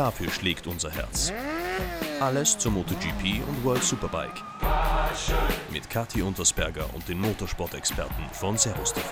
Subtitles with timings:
[0.00, 1.30] Dafür schlägt unser Herz.
[2.20, 4.42] Alles zur MotoGP und World Superbike.
[5.70, 9.10] Mit Kathi Untersberger und den Motorsport-Experten von Servus TV.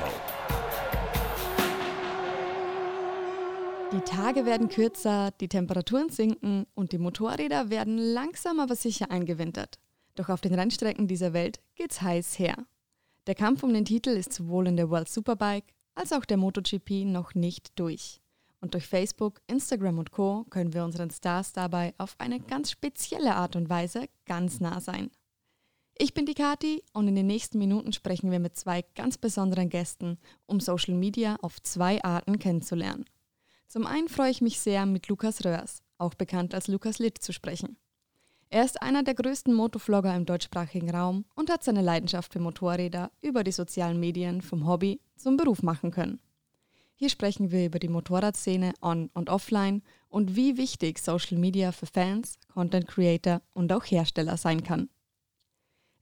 [3.92, 9.78] Die Tage werden kürzer, die Temperaturen sinken und die Motorräder werden langsam aber sicher eingewintert.
[10.14, 12.56] Doch auf den Rennstrecken dieser Welt geht's heiß her.
[13.26, 17.04] Der Kampf um den Titel ist sowohl in der World Superbike als auch der MotoGP
[17.04, 18.22] noch nicht durch.
[18.60, 20.44] Und durch Facebook, Instagram und Co.
[20.50, 25.10] können wir unseren Stars dabei auf eine ganz spezielle Art und Weise ganz nah sein.
[26.00, 29.68] Ich bin die Kati und in den nächsten Minuten sprechen wir mit zwei ganz besonderen
[29.68, 33.04] Gästen, um Social Media auf zwei Arten kennenzulernen.
[33.66, 37.32] Zum einen freue ich mich sehr, mit Lukas Röhrs, auch bekannt als Lukas Litt, zu
[37.32, 37.76] sprechen.
[38.50, 43.10] Er ist einer der größten Motovlogger im deutschsprachigen Raum und hat seine Leidenschaft für Motorräder
[43.20, 46.20] über die sozialen Medien vom Hobby zum Beruf machen können.
[47.00, 51.86] Hier sprechen wir über die Motorradszene on- und offline und wie wichtig Social Media für
[51.86, 54.90] Fans, Content Creator und auch Hersteller sein kann.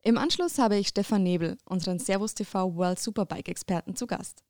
[0.00, 4.42] Im Anschluss habe ich Stefan Nebel, unseren Servus TV World Superbike Experten, zu Gast.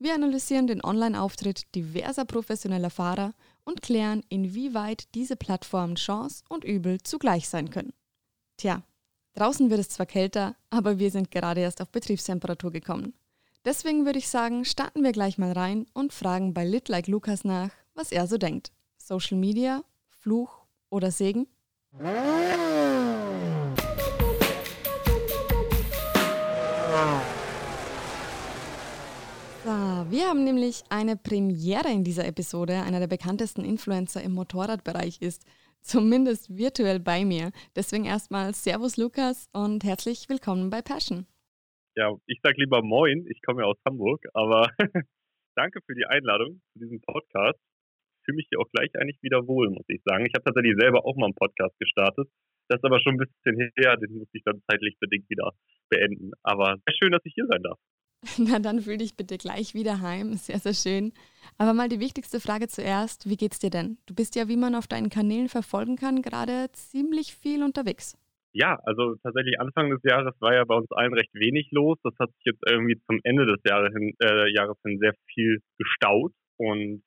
[0.00, 7.00] Wir analysieren den Online-Auftritt diverser professioneller Fahrer und klären, inwieweit diese Plattformen Chance und Übel
[7.02, 7.92] zugleich sein können.
[8.56, 8.82] Tja,
[9.34, 13.14] draußen wird es zwar kälter, aber wir sind gerade erst auf Betriebstemperatur gekommen.
[13.64, 17.44] Deswegen würde ich sagen, starten wir gleich mal rein und fragen bei Lit Like Lukas
[17.44, 18.72] nach, was er so denkt.
[18.96, 21.46] Social Media, Fluch oder Segen?
[29.64, 29.70] So,
[30.10, 32.82] wir haben nämlich eine Premiere in dieser Episode.
[32.82, 35.44] Einer der bekanntesten Influencer im Motorradbereich ist
[35.82, 37.52] zumindest virtuell bei mir.
[37.76, 41.28] Deswegen erstmal Servus Lukas und herzlich willkommen bei Passion.
[41.94, 44.70] Ja, ich sag lieber Moin, ich komme ja aus Hamburg, aber
[45.56, 47.58] danke für die Einladung zu diesem Podcast.
[47.58, 50.24] Ich fühle mich hier auch gleich eigentlich wieder wohl, muss ich sagen.
[50.24, 52.28] Ich habe tatsächlich selber auch mal einen Podcast gestartet.
[52.68, 55.50] Das ist aber schon ein bisschen her, den muss ich dann zeitlich bedingt wieder
[55.90, 56.30] beenden.
[56.42, 57.78] Aber sehr schön, dass ich hier sein darf.
[58.38, 60.34] Na, dann fühl dich bitte gleich wieder heim.
[60.34, 61.12] Sehr, sehr schön.
[61.58, 63.28] Aber mal die wichtigste Frage zuerst.
[63.28, 63.98] Wie geht's dir denn?
[64.06, 68.16] Du bist ja, wie man auf deinen Kanälen verfolgen kann, gerade ziemlich viel unterwegs.
[68.54, 71.98] Ja, also tatsächlich Anfang des Jahres war ja bei uns allen recht wenig los.
[72.02, 75.60] Das hat sich jetzt irgendwie zum Ende des Jahres hin, äh, Jahres hin sehr viel
[75.78, 76.32] gestaut.
[76.58, 77.02] Und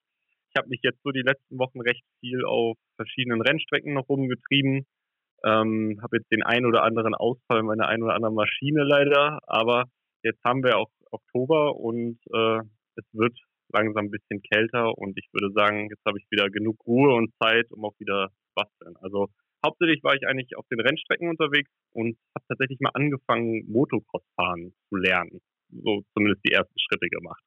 [0.49, 4.87] ich habe mich jetzt so die letzten Wochen recht viel auf verschiedenen Rennstrecken noch rumgetrieben.
[5.43, 9.85] Ähm, habe jetzt den ein oder anderen Ausfall meiner ein oder anderen Maschine leider, aber
[10.23, 12.59] jetzt haben wir auch Oktober und äh,
[12.95, 13.37] es wird
[13.71, 17.31] langsam ein bisschen kälter und ich würde sagen, jetzt habe ich wieder genug Ruhe und
[17.43, 18.95] Zeit, um auch wieder basteln.
[19.01, 19.27] Also
[19.63, 24.73] hauptsächlich war ich eigentlich auf den Rennstrecken unterwegs und habe tatsächlich mal angefangen, Motocross fahren
[24.89, 25.41] zu lernen.
[25.69, 27.43] So zumindest die ersten Schritte gemacht.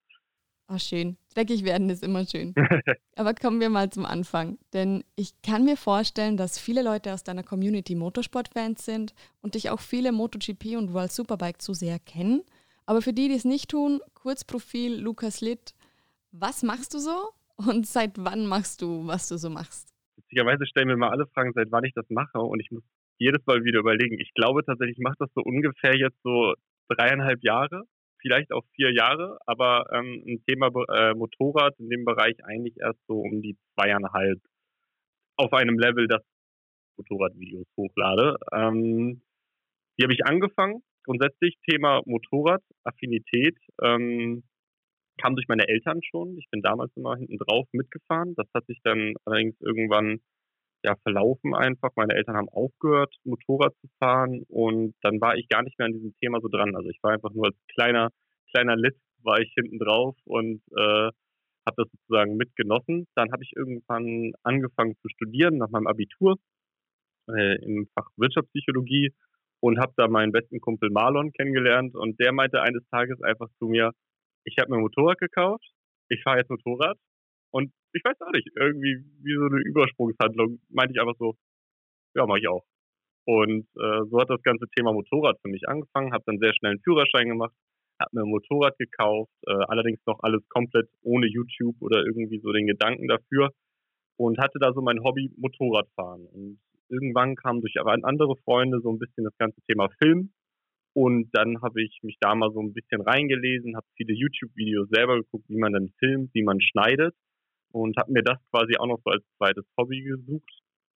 [0.70, 1.16] Oh, schön.
[1.34, 2.54] Dreckig werden ist immer schön.
[3.16, 4.58] Aber kommen wir mal zum Anfang.
[4.74, 9.70] Denn ich kann mir vorstellen, dass viele Leute aus deiner Community Motorsport-Fans sind und dich
[9.70, 12.42] auch viele MotoGP und World Superbike zu sehr kennen.
[12.84, 15.74] Aber für die, die es nicht tun, Kurzprofil Lukas Litt.
[16.32, 19.94] Was machst du so und seit wann machst du, was du so machst?
[20.28, 22.82] Witzigerweise stellen mir mal alle Fragen, seit wann ich das mache und ich muss
[23.18, 24.18] jedes Mal wieder überlegen.
[24.20, 26.54] Ich glaube tatsächlich, ich mache das so ungefähr jetzt so
[26.88, 27.84] dreieinhalb Jahre,
[28.20, 33.00] vielleicht auch vier Jahre, aber ähm, ein Thema äh, Motorrad in dem Bereich eigentlich erst
[33.06, 34.38] so um die zweieinhalb
[35.36, 36.22] auf einem Level, das
[36.98, 38.36] Motorradvideos hochlade.
[38.52, 39.22] Ähm,
[39.96, 40.82] wie habe ich angefangen?
[41.08, 44.42] grundsätzlich Thema Motorrad, Affinität, ähm,
[45.18, 46.38] kam durch meine Eltern schon.
[46.38, 48.34] Ich bin damals immer hinten drauf mitgefahren.
[48.36, 50.20] Das hat sich dann allerdings irgendwann
[50.84, 51.90] ja verlaufen einfach.
[51.96, 55.92] Meine Eltern haben aufgehört, Motorrad zu fahren und dann war ich gar nicht mehr an
[55.92, 56.74] diesem Thema so dran.
[56.76, 58.10] Also ich war einfach nur als kleiner,
[58.52, 61.10] kleiner Lit war ich hinten drauf und äh,
[61.66, 63.06] habe das sozusagen mitgenossen.
[63.14, 66.36] Dann habe ich irgendwann angefangen zu studieren nach meinem Abitur
[67.28, 69.12] äh, im Fach Wirtschaftspsychologie
[69.60, 73.66] und habe da meinen besten Kumpel Marlon kennengelernt und der meinte eines Tages einfach zu
[73.66, 73.92] mir,
[74.48, 75.64] ich habe mir ein Motorrad gekauft,
[76.08, 76.98] ich fahre jetzt Motorrad
[77.50, 81.34] und ich weiß auch nicht, irgendwie wie so eine Übersprungshandlung, meinte ich einfach so,
[82.14, 82.64] ja, mache ich auch.
[83.26, 86.72] Und äh, so hat das ganze Thema Motorrad für mich angefangen, habe dann sehr schnell
[86.72, 87.52] einen Führerschein gemacht,
[88.00, 92.52] habe mir ein Motorrad gekauft, äh, allerdings noch alles komplett ohne YouTube oder irgendwie so
[92.52, 93.50] den Gedanken dafür
[94.16, 96.26] und hatte da so mein Hobby Motorradfahren.
[96.26, 100.32] Und irgendwann kam durch andere Freunde so ein bisschen das ganze Thema Film.
[100.94, 105.16] Und dann habe ich mich da mal so ein bisschen reingelesen, habe viele YouTube-Videos selber
[105.16, 107.14] geguckt, wie man dann filmt, wie man schneidet
[107.72, 110.50] und habe mir das quasi auch noch so als zweites Hobby gesucht.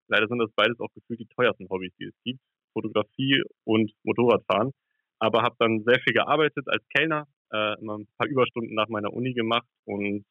[0.08, 2.40] Leider sind das beides auch gefühlt die teuersten Hobbys, die es gibt.
[2.72, 4.72] Fotografie und Motorradfahren.
[5.18, 9.12] Aber habe dann sehr viel gearbeitet als Kellner, äh, immer ein paar Überstunden nach meiner
[9.12, 10.24] Uni gemacht und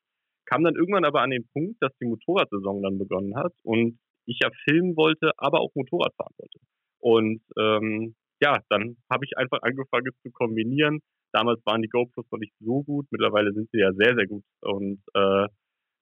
[0.52, 4.40] Kam dann irgendwann aber an den Punkt, dass die Motorradsaison dann begonnen hat und ich
[4.44, 6.60] ja filmen wollte, aber auch Motorrad fahren wollte.
[7.00, 10.99] Und ähm, ja, dann habe ich einfach angefangen es zu kombinieren.
[11.31, 14.43] Damals waren die GoPros noch nicht so gut, mittlerweile sind sie ja sehr, sehr gut
[14.61, 15.47] und äh,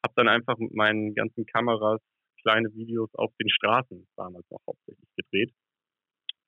[0.01, 2.01] habe dann einfach mit meinen ganzen Kameras
[2.41, 5.53] kleine Videos auf den Straßen damals noch hauptsächlich gedreht.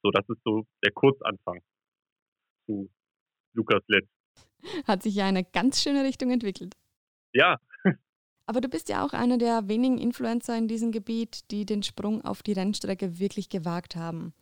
[0.01, 1.59] So, das ist so der Kurzanfang
[2.65, 2.89] zu
[3.53, 4.07] Lukas Letz.
[4.87, 6.73] Hat sich ja eine ganz schöne Richtung entwickelt.
[7.33, 7.57] Ja.
[8.45, 12.23] Aber du bist ja auch einer der wenigen Influencer in diesem Gebiet, die den Sprung
[12.23, 14.33] auf die Rennstrecke wirklich gewagt haben.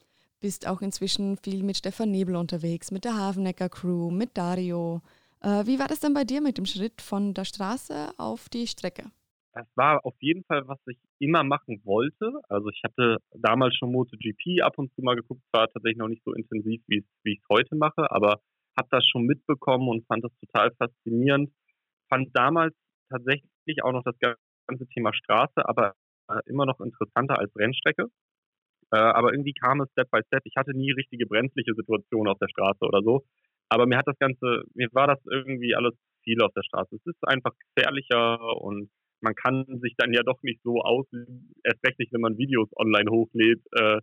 [0.41, 5.01] Bist auch inzwischen viel mit Stefan Nebel unterwegs, mit der Hafenecker Crew, mit Dario.
[5.41, 8.65] Äh, wie war das dann bei dir mit dem Schritt von der Straße auf die
[8.65, 9.12] Strecke?
[9.53, 12.31] Das war auf jeden Fall, was ich immer machen wollte.
[12.47, 16.24] Also ich hatte damals schon MotoGP ab und zu mal geguckt, war tatsächlich noch nicht
[16.24, 18.39] so intensiv, wie ich es heute mache, aber
[18.77, 21.51] habe das schon mitbekommen und fand das total faszinierend.
[22.07, 22.74] Fand damals
[23.09, 25.95] tatsächlich auch noch das ganze Thema Straße, aber
[26.45, 28.06] immer noch interessanter als Rennstrecke.
[28.91, 30.41] Äh, aber irgendwie kam es Step by Step.
[30.45, 33.24] Ich hatte nie richtige brenzliche Situationen auf der Straße oder so.
[33.69, 35.94] Aber mir hat das Ganze, mir war das irgendwie alles
[36.24, 36.95] viel auf der Straße.
[36.95, 38.89] Es ist einfach gefährlicher und
[39.21, 41.06] man kann sich dann ja doch nicht so aus,
[41.63, 44.00] erst recht nicht, wenn man Videos online hochlädt, äh,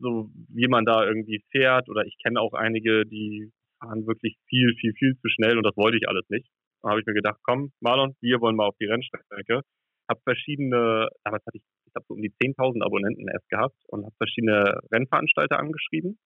[0.00, 1.88] so wie man da irgendwie fährt.
[1.88, 3.50] Oder ich kenne auch einige, die
[3.80, 6.48] fahren wirklich viel, viel, viel zu schnell und das wollte ich alles nicht.
[6.82, 9.62] Da habe ich mir gedacht, komm, Marlon, wir wollen mal auf die Rennstrecke.
[10.08, 14.04] Habe verschiedene, damals hatte ich, ich habe so um die 10.000 Abonnenten erst gehabt und
[14.04, 16.18] habe verschiedene Rennveranstalter angeschrieben.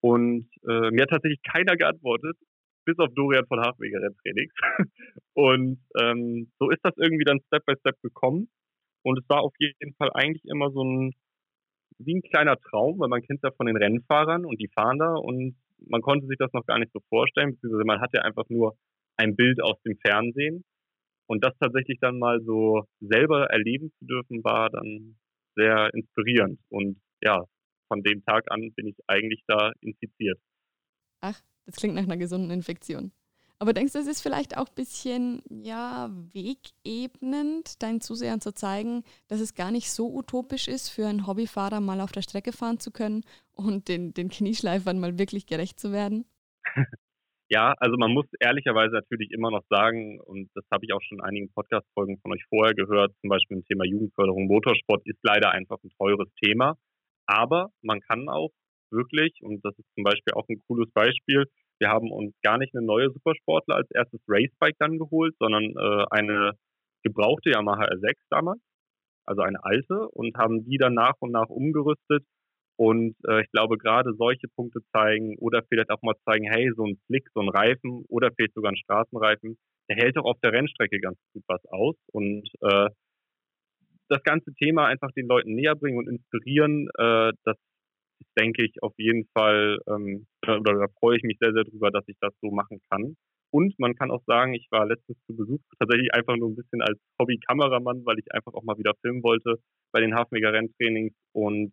[0.00, 2.36] Und äh, mir hat tatsächlich keiner geantwortet,
[2.84, 4.52] bis auf Dorian von Hachweger Renntrainings.
[5.34, 8.48] und ähm, so ist das irgendwie dann Step by Step gekommen.
[9.02, 11.12] Und es war auf jeden Fall eigentlich immer so ein,
[11.98, 15.14] wie ein kleiner Traum, weil man kennt ja von den Rennfahrern und die fahren da
[15.14, 18.76] und man konnte sich das noch gar nicht so vorstellen, beziehungsweise man hatte einfach nur
[19.16, 20.64] ein Bild aus dem Fernsehen.
[21.26, 25.16] Und das tatsächlich dann mal so selber erleben zu dürfen, war dann
[25.56, 26.60] sehr inspirierend.
[26.68, 27.44] Und ja,
[27.88, 30.38] von dem Tag an bin ich eigentlich da infiziert.
[31.20, 33.12] Ach, das klingt nach einer gesunden Infektion.
[33.58, 39.02] Aber denkst du, es ist vielleicht auch ein bisschen ja, wegebnend, deinen Zusehern zu zeigen,
[39.28, 42.80] dass es gar nicht so utopisch ist, für einen Hobbyfahrer mal auf der Strecke fahren
[42.80, 43.24] zu können
[43.54, 46.26] und den, den Knieschleifern mal wirklich gerecht zu werden?
[47.48, 51.18] Ja, also man muss ehrlicherweise natürlich immer noch sagen, und das habe ich auch schon
[51.18, 55.52] in einigen Podcast-Folgen von euch vorher gehört, zum Beispiel im Thema Jugendförderung, Motorsport ist leider
[55.52, 56.76] einfach ein teures Thema.
[57.26, 58.50] Aber man kann auch
[58.90, 61.44] wirklich, und das ist zum Beispiel auch ein cooles Beispiel,
[61.78, 66.04] wir haben uns gar nicht eine neue Supersportler als erstes Racebike dann geholt, sondern äh,
[66.10, 66.52] eine
[67.04, 68.60] gebrauchte Yamaha R6 damals,
[69.24, 72.24] also eine alte, und haben die dann nach und nach umgerüstet.
[72.76, 76.84] Und äh, ich glaube, gerade solche Punkte zeigen oder vielleicht auch mal zeigen, hey, so
[76.84, 79.56] ein Slick, so ein Reifen oder vielleicht sogar ein Straßenreifen,
[79.88, 81.96] der hält doch auf der Rennstrecke ganz gut was aus.
[82.12, 82.88] Und äh,
[84.08, 87.56] das ganze Thema einfach den Leuten näher bringen und inspirieren, äh, das
[88.38, 92.04] denke ich auf jeden Fall, ähm, oder da freue ich mich sehr, sehr drüber, dass
[92.08, 93.16] ich das so machen kann.
[93.50, 96.82] Und man kann auch sagen, ich war letztens zu Besuch tatsächlich einfach nur ein bisschen
[96.82, 99.56] als Hobby-Kameramann, weil ich einfach auch mal wieder filmen wollte
[99.92, 101.72] bei den Hafenmeger Renntrainings und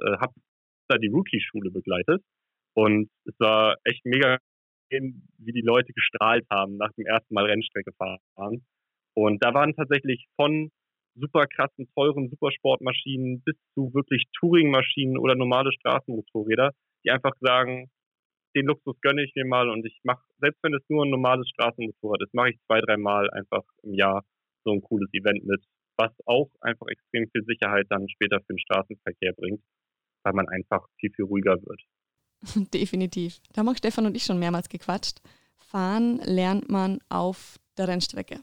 [0.00, 0.34] äh, habe
[0.88, 2.22] da die Rookie-Schule begleitet.
[2.74, 4.38] Und es war echt mega,
[4.90, 8.64] wie die Leute gestrahlt haben nach dem ersten Mal Rennstrecke fahren.
[9.14, 10.70] Und da waren tatsächlich von
[11.14, 16.72] super krassen, teuren Supersportmaschinen bis zu wirklich Touringmaschinen oder normale Straßenmotorräder,
[17.04, 17.90] die einfach sagen,
[18.56, 21.48] den Luxus gönne ich mir mal und ich mache, selbst wenn es nur ein normales
[21.50, 24.24] Straßenmotorrad ist, mache ich zwei, dreimal einfach im Jahr
[24.64, 25.62] so ein cooles Event mit,
[25.96, 29.60] was auch einfach extrem viel Sicherheit dann später für den Straßenverkehr bringt,
[30.24, 31.80] weil man einfach viel, viel ruhiger wird.
[32.74, 33.40] Definitiv.
[33.52, 35.20] Da haben auch Stefan und ich schon mehrmals gequatscht.
[35.56, 38.40] Fahren lernt man auf der Rennstrecke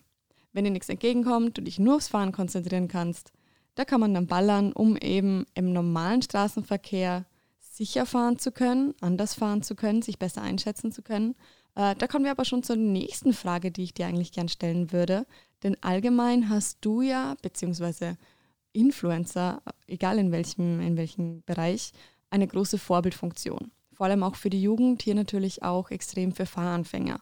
[0.53, 3.31] wenn dir nichts entgegenkommt, du dich nur aufs Fahren konzentrieren kannst,
[3.75, 7.25] da kann man dann ballern, um eben im normalen Straßenverkehr
[7.59, 11.35] sicher fahren zu können, anders fahren zu können, sich besser einschätzen zu können.
[11.75, 14.91] Äh, da kommen wir aber schon zur nächsten Frage, die ich dir eigentlich gern stellen
[14.91, 15.25] würde.
[15.63, 18.17] Denn allgemein hast du ja, beziehungsweise
[18.73, 21.91] Influencer, egal in welchem, in welchem Bereich,
[22.29, 23.71] eine große Vorbildfunktion.
[23.93, 27.21] Vor allem auch für die Jugend, hier natürlich auch extrem für Fahranfänger.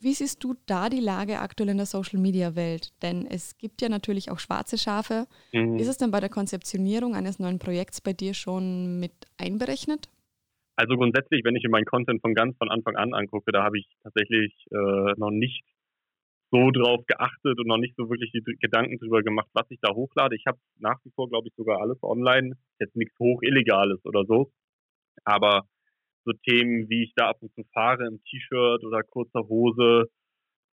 [0.00, 2.92] Wie siehst du da die Lage aktuell in der Social-Media-Welt?
[3.02, 5.26] Denn es gibt ja natürlich auch schwarze Schafe.
[5.52, 5.78] Mhm.
[5.78, 10.10] Ist es denn bei der Konzeptionierung eines neuen Projekts bei dir schon mit einberechnet?
[10.76, 13.78] Also grundsätzlich, wenn ich mir meinen Content von ganz von Anfang an angucke, da habe
[13.78, 15.64] ich tatsächlich äh, noch nicht
[16.54, 19.94] so drauf geachtet und noch nicht so wirklich die Gedanken darüber gemacht, was ich da
[19.94, 20.36] hochlade.
[20.36, 22.56] Ich habe nach wie vor, glaube ich, sogar alles online.
[22.80, 24.52] Jetzt nichts hoch Illegales oder so.
[25.24, 25.62] Aber
[26.26, 30.08] so Themen, wie ich da ab und zu fahre im T-Shirt oder kurzer Hose,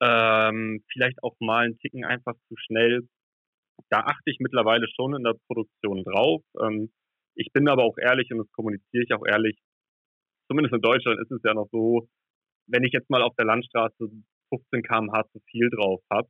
[0.01, 3.07] Ähm, vielleicht auch mal einen Ticken einfach zu schnell.
[3.89, 6.41] Da achte ich mittlerweile schon in der Produktion drauf.
[6.61, 6.91] Ähm,
[7.35, 9.57] ich bin aber auch ehrlich und das kommuniziere ich auch ehrlich.
[10.49, 12.07] Zumindest in Deutschland ist es ja noch so,
[12.67, 14.09] wenn ich jetzt mal auf der Landstraße
[14.49, 16.29] 15 km/h zu viel drauf habe,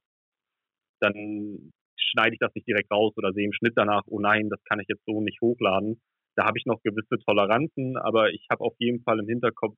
[1.02, 4.64] dann schneide ich das nicht direkt raus oder sehe im Schnitt danach, oh nein, das
[4.66, 6.02] kann ich jetzt so nicht hochladen.
[6.36, 9.76] Da habe ich noch gewisse Toleranzen, aber ich habe auf jeden Fall im Hinterkopf,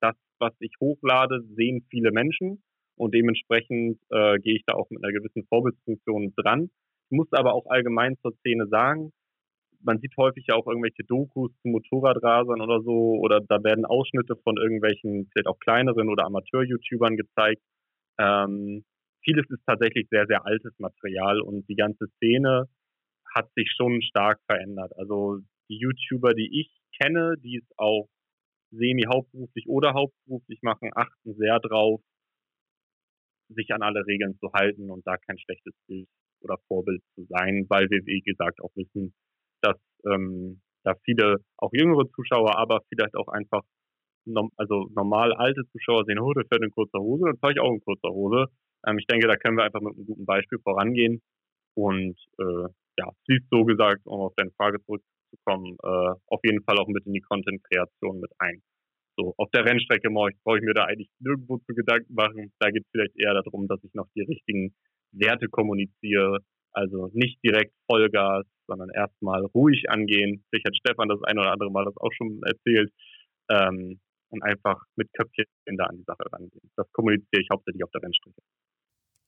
[0.00, 2.62] das, was ich hochlade, sehen viele Menschen
[2.96, 6.70] und dementsprechend äh, gehe ich da auch mit einer gewissen Vorbildsfunktion dran.
[7.10, 9.12] Ich muss aber auch allgemein zur Szene sagen,
[9.82, 14.36] man sieht häufig ja auch irgendwelche Dokus zu Motorradrasern oder so, oder da werden Ausschnitte
[14.36, 17.62] von irgendwelchen, vielleicht auch kleineren oder Amateur-YouTubern gezeigt.
[18.18, 18.84] Ähm,
[19.24, 22.66] vieles ist tatsächlich sehr, sehr altes Material und die ganze Szene
[23.34, 24.92] hat sich schon stark verändert.
[24.96, 26.70] Also die YouTuber, die ich
[27.00, 28.08] kenne, die es auch
[28.72, 32.00] semi-hauptberuflich oder hauptberuflich machen, achten sehr drauf,
[33.48, 36.08] sich an alle Regeln zu halten und da kein schlechtes Bild
[36.40, 39.12] oder Vorbild zu sein, weil wir, wie gesagt, auch wissen,
[39.62, 39.76] dass
[40.06, 43.62] ähm, da viele, auch jüngere Zuschauer, aber vielleicht auch einfach
[44.56, 47.72] also normal alte Zuschauer sehen, oh, der fährt in kurzer Hose, dann fahre ich auch
[47.72, 48.46] in kurzer Hose.
[48.86, 51.22] Ähm, ich denke, da können wir einfach mit einem guten Beispiel vorangehen.
[51.74, 56.78] Und äh, ja, fließt so gesagt, um auf deine Frage zurückzukommen, äh, auf jeden Fall
[56.78, 58.62] auch mit in die Content-Kreation mit ein.
[59.16, 62.52] So, auf der Rennstrecke brauche ich mir da eigentlich nirgendwo zu Gedanken machen.
[62.58, 64.74] Da geht es vielleicht eher darum, dass ich noch die richtigen
[65.12, 66.38] Werte kommuniziere.
[66.72, 70.44] Also nicht direkt Vollgas, sondern erstmal ruhig angehen.
[70.48, 72.92] Vielleicht hat Stefan das ein oder andere Mal das auch schon erzählt.
[73.50, 74.00] Ähm,
[74.30, 76.70] und einfach mit Köpfchen da an die Sache rangehen.
[76.76, 78.40] Das kommuniziere ich hauptsächlich auf der Rennstrecke.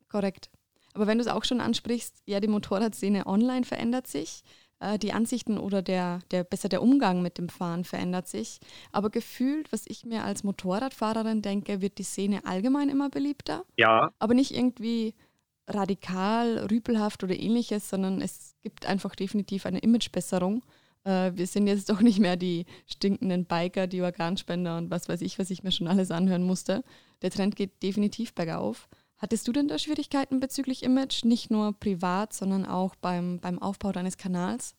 [0.09, 0.51] Korrekt.
[0.95, 4.43] Aber wenn du es auch schon ansprichst, ja, die Motorradszene online verändert sich,
[4.79, 8.61] äh, die Ansichten oder der, der besser der Umgang mit dem Fahren verändert sich.
[8.93, 13.65] Aber gefühlt, was ich mir als Motorradfahrerin denke, wird die Szene allgemein immer beliebter.
[13.77, 14.13] Ja.
[14.19, 15.15] Aber nicht irgendwie
[15.67, 20.65] radikal, rüpelhaft oder ähnliches, sondern es gibt einfach definitiv eine Imagebesserung.
[21.05, 25.23] Äh, wir sind jetzt doch nicht mehr die stinkenden Biker, die Organspender und was weiß
[25.23, 26.83] ich, was ich mir schon alles anhören musste.
[27.23, 28.89] Der Trend geht definitiv bergauf.
[29.19, 33.93] Hattest du denn da Schwierigkeiten bezüglich Image, nicht nur privat, sondern auch beim, beim Aufbau
[33.93, 34.75] deines Kanals?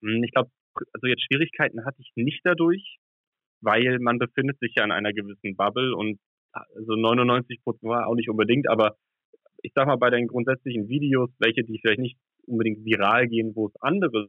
[0.00, 0.50] Hm, ich glaube,
[0.92, 2.98] also jetzt Schwierigkeiten hatte ich nicht dadurch,
[3.60, 6.20] weil man befindet sich ja in einer gewissen Bubble und
[6.52, 8.96] also 99 Prozent war auch nicht unbedingt, aber
[9.64, 13.68] ich sag mal bei den grundsätzlichen Videos, welche die vielleicht nicht unbedingt viral gehen, wo
[13.68, 14.28] es andere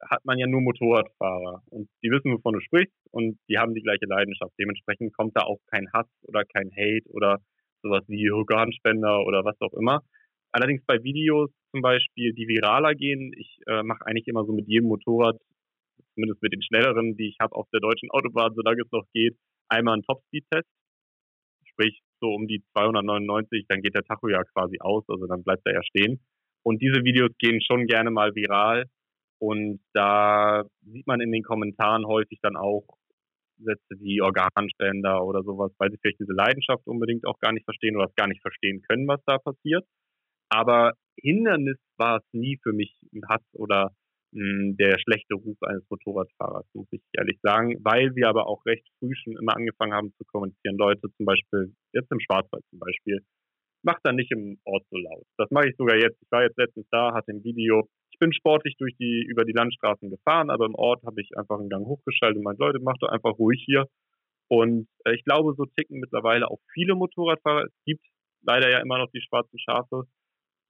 [0.00, 3.82] hat man ja nur Motorradfahrer und die wissen, wovon du sprichst und die haben die
[3.82, 4.52] gleiche Leidenschaft.
[4.58, 7.38] Dementsprechend kommt da auch kein Hass oder kein Hate oder
[7.82, 10.02] sowas wie Organspender oder was auch immer.
[10.52, 14.68] Allerdings bei Videos zum Beispiel, die viraler gehen, ich äh, mache eigentlich immer so mit
[14.68, 15.40] jedem Motorrad,
[16.14, 19.36] zumindest mit den schnelleren, die ich habe auf der deutschen Autobahn, solange es noch geht,
[19.68, 20.68] einmal einen Topspeed-Test.
[21.64, 25.66] Sprich, so um die 299, dann geht der Tacho ja quasi aus, also dann bleibt
[25.66, 26.20] er ja stehen.
[26.62, 28.86] Und diese Videos gehen schon gerne mal viral.
[29.38, 32.86] Und da sieht man in den Kommentaren häufig dann auch
[33.58, 37.96] Sätze wie Organspender oder sowas, weil sie vielleicht diese Leidenschaft unbedingt auch gar nicht verstehen
[37.96, 39.84] oder es gar nicht verstehen können, was da passiert.
[40.48, 42.96] Aber Hindernis war es nie für mich
[43.28, 43.92] Hass oder
[44.34, 49.14] der schlechte Ruf eines Motorradfahrers, muss ich ehrlich sagen, weil wir aber auch recht früh
[49.14, 50.76] schon immer angefangen haben zu kommunizieren.
[50.76, 53.20] Leute zum Beispiel, jetzt im Schwarzwald zum Beispiel,
[53.82, 55.24] macht dann nicht im Ort so laut.
[55.36, 56.20] Das mache ich sogar jetzt.
[56.20, 59.52] Ich war jetzt letztens da, hatte ein Video ich bin sportlich durch die, über die
[59.52, 63.02] Landstraßen gefahren, aber im Ort habe ich einfach einen Gang hochgeschaltet und meinte, Leute, macht
[63.02, 63.86] doch einfach ruhig hier.
[64.48, 67.64] Und äh, ich glaube, so ticken mittlerweile auch viele Motorradfahrer.
[67.64, 68.06] Es gibt
[68.42, 70.04] leider ja immer noch die schwarzen Schafe.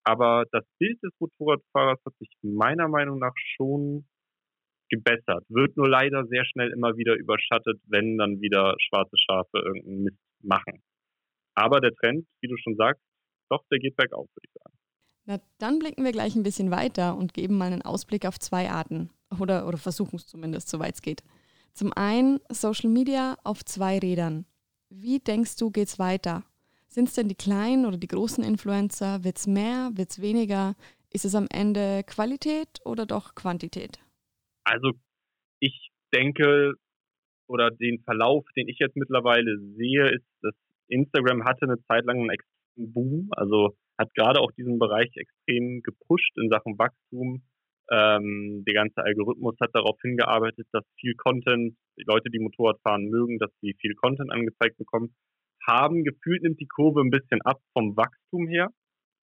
[0.05, 4.07] Aber das Bild des Motorradfahrers hat sich meiner Meinung nach schon
[4.91, 5.45] gebessert.
[5.49, 10.19] Wird nur leider sehr schnell immer wieder überschattet, wenn dann wieder schwarze Schafe irgendeinen Mist
[10.43, 10.83] machen.
[11.55, 13.03] Aber der Trend, wie du schon sagst,
[13.51, 14.77] doch, der geht bergauf, würde ich sagen.
[15.27, 18.71] Na, dann blicken wir gleich ein bisschen weiter und geben mal einen Ausblick auf zwei
[18.71, 19.11] Arten.
[19.41, 21.23] Oder, oder versuchen es zumindest, soweit es geht.
[21.73, 24.45] Zum einen Social Media auf zwei Rädern.
[24.91, 26.45] Wie denkst du, geht es weiter?
[26.95, 29.25] Sind es denn die kleinen oder die großen Influencer?
[29.25, 29.91] Wird es mehr?
[29.95, 30.77] Wird es weniger?
[31.13, 33.99] Ist es am Ende Qualität oder doch Quantität?
[34.63, 34.93] Also
[35.59, 36.75] ich denke,
[37.49, 40.55] oder den Verlauf, den ich jetzt mittlerweile sehe, ist, dass
[40.87, 43.29] Instagram hatte eine Zeit lang einen extremen Boom.
[43.33, 47.43] Also hat gerade auch diesen Bereich extrem gepusht in Sachen Wachstum.
[47.91, 53.07] Ähm, der ganze Algorithmus hat darauf hingearbeitet, dass viel Content, die Leute, die Motorrad fahren
[53.07, 55.13] mögen, dass sie viel Content angezeigt bekommen,
[55.67, 56.05] haben.
[56.05, 58.69] Gefühlt nimmt die Kurve ein bisschen ab vom Wachstum her,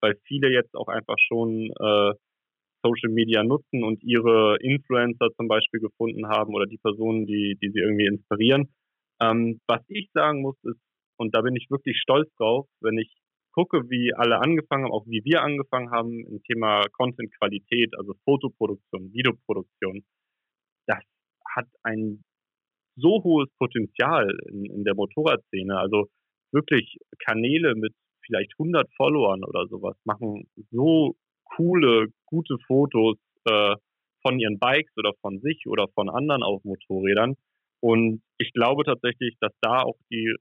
[0.01, 2.13] weil viele jetzt auch einfach schon äh,
[2.83, 7.69] Social Media nutzen und ihre Influencer zum Beispiel gefunden haben oder die Personen, die, die
[7.71, 8.73] sie irgendwie inspirieren.
[9.21, 10.79] Ähm, was ich sagen muss, ist,
[11.17, 13.13] und da bin ich wirklich stolz drauf, wenn ich
[13.53, 19.13] gucke, wie alle angefangen haben, auch wie wir angefangen haben im Thema Content-Qualität, also Fotoproduktion,
[19.13, 20.03] Videoproduktion,
[20.87, 21.03] das
[21.53, 22.23] hat ein
[22.95, 25.77] so hohes Potenzial in, in der Motorradszene.
[25.77, 26.07] Also
[26.51, 27.93] wirklich Kanäle mit
[28.25, 31.15] vielleicht 100 Followern oder sowas machen so
[31.55, 33.75] coole, gute Fotos äh,
[34.21, 37.35] von ihren Bikes oder von sich oder von anderen auf Motorrädern.
[37.81, 40.35] Und ich glaube tatsächlich, dass da auch die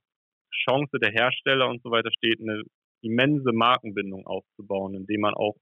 [0.65, 2.61] Chance der Hersteller und so weiter steht, eine
[3.01, 5.55] immense Markenbindung aufzubauen, indem man auch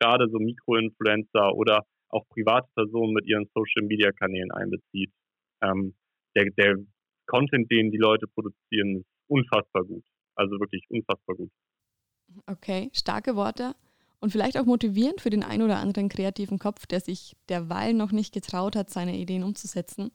[0.00, 5.12] gerade so Mikroinfluencer oder auch private Personen mit ihren Social Media Kanälen einbezieht.
[5.62, 5.94] Ähm,
[6.34, 6.76] der, der
[7.26, 10.04] Content, den die Leute produzieren, ist unfassbar gut.
[10.34, 11.50] Also wirklich unfassbar gut.
[12.46, 13.74] Okay, starke Worte
[14.20, 18.12] und vielleicht auch motivierend für den ein oder anderen kreativen Kopf, der sich derweil noch
[18.12, 20.12] nicht getraut hat, seine Ideen umzusetzen.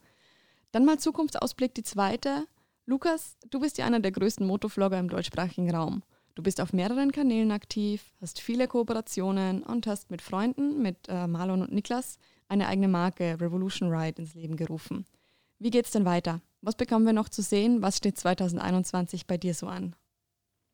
[0.72, 2.46] Dann mal Zukunftsausblick die zweite.
[2.86, 6.02] Lukas, du bist ja einer der größten Motovlogger im deutschsprachigen Raum.
[6.34, 11.26] Du bist auf mehreren Kanälen aktiv, hast viele Kooperationen und hast mit Freunden, mit äh,
[11.26, 12.18] Marlon und Niklas,
[12.48, 15.06] eine eigene Marke Revolution Ride ins Leben gerufen.
[15.58, 16.42] Wie geht's denn weiter?
[16.66, 17.80] Was bekommen wir noch zu sehen?
[17.80, 19.94] Was steht 2021 bei dir so an?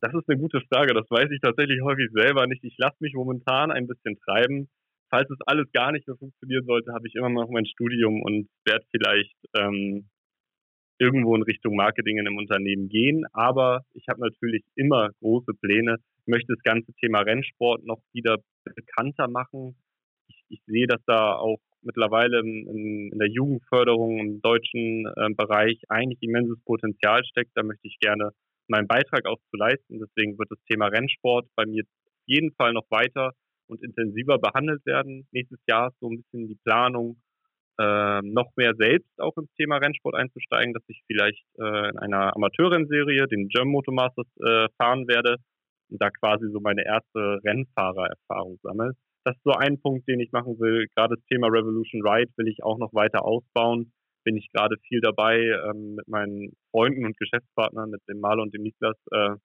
[0.01, 0.91] Das ist eine gute Frage.
[0.95, 2.63] Das weiß ich tatsächlich häufig selber nicht.
[2.63, 4.69] Ich lasse mich momentan ein bisschen treiben.
[5.11, 8.49] Falls es alles gar nicht mehr funktionieren sollte, habe ich immer noch mein Studium und
[8.65, 10.09] werde vielleicht ähm,
[10.97, 13.27] irgendwo in Richtung Marketing in einem Unternehmen gehen.
[13.31, 15.97] Aber ich habe natürlich immer große Pläne.
[16.21, 19.75] Ich möchte das ganze Thema Rennsport noch wieder bekannter machen.
[20.27, 25.81] Ich, ich sehe, dass da auch mittlerweile in, in der Jugendförderung im deutschen äh, Bereich
[25.89, 27.51] eigentlich immenses Potenzial steckt.
[27.55, 28.31] Da möchte ich gerne
[28.67, 29.99] meinen Beitrag auch zu leisten.
[29.99, 33.33] Deswegen wird das Thema Rennsport bei mir auf jeden Fall noch weiter
[33.67, 35.27] und intensiver behandelt werden.
[35.31, 37.17] Nächstes Jahr ist so ein bisschen die Planung,
[37.79, 42.35] äh, noch mehr selbst auch ins Thema Rennsport einzusteigen, dass ich vielleicht äh, in einer
[42.35, 45.37] Amateurrennserie, den German Motor Masters, äh, fahren werde
[45.89, 48.93] und da quasi so meine erste Rennfahrererfahrung sammle.
[49.25, 50.87] Das ist so ein Punkt, den ich machen will.
[50.95, 53.93] Gerade das Thema Revolution Ride will ich auch noch weiter ausbauen.
[54.25, 58.53] Bin ich gerade viel dabei ähm, mit meinen Freunden und Geschäftspartnern, mit dem Maler und
[58.53, 59.35] dem Niklas, äh,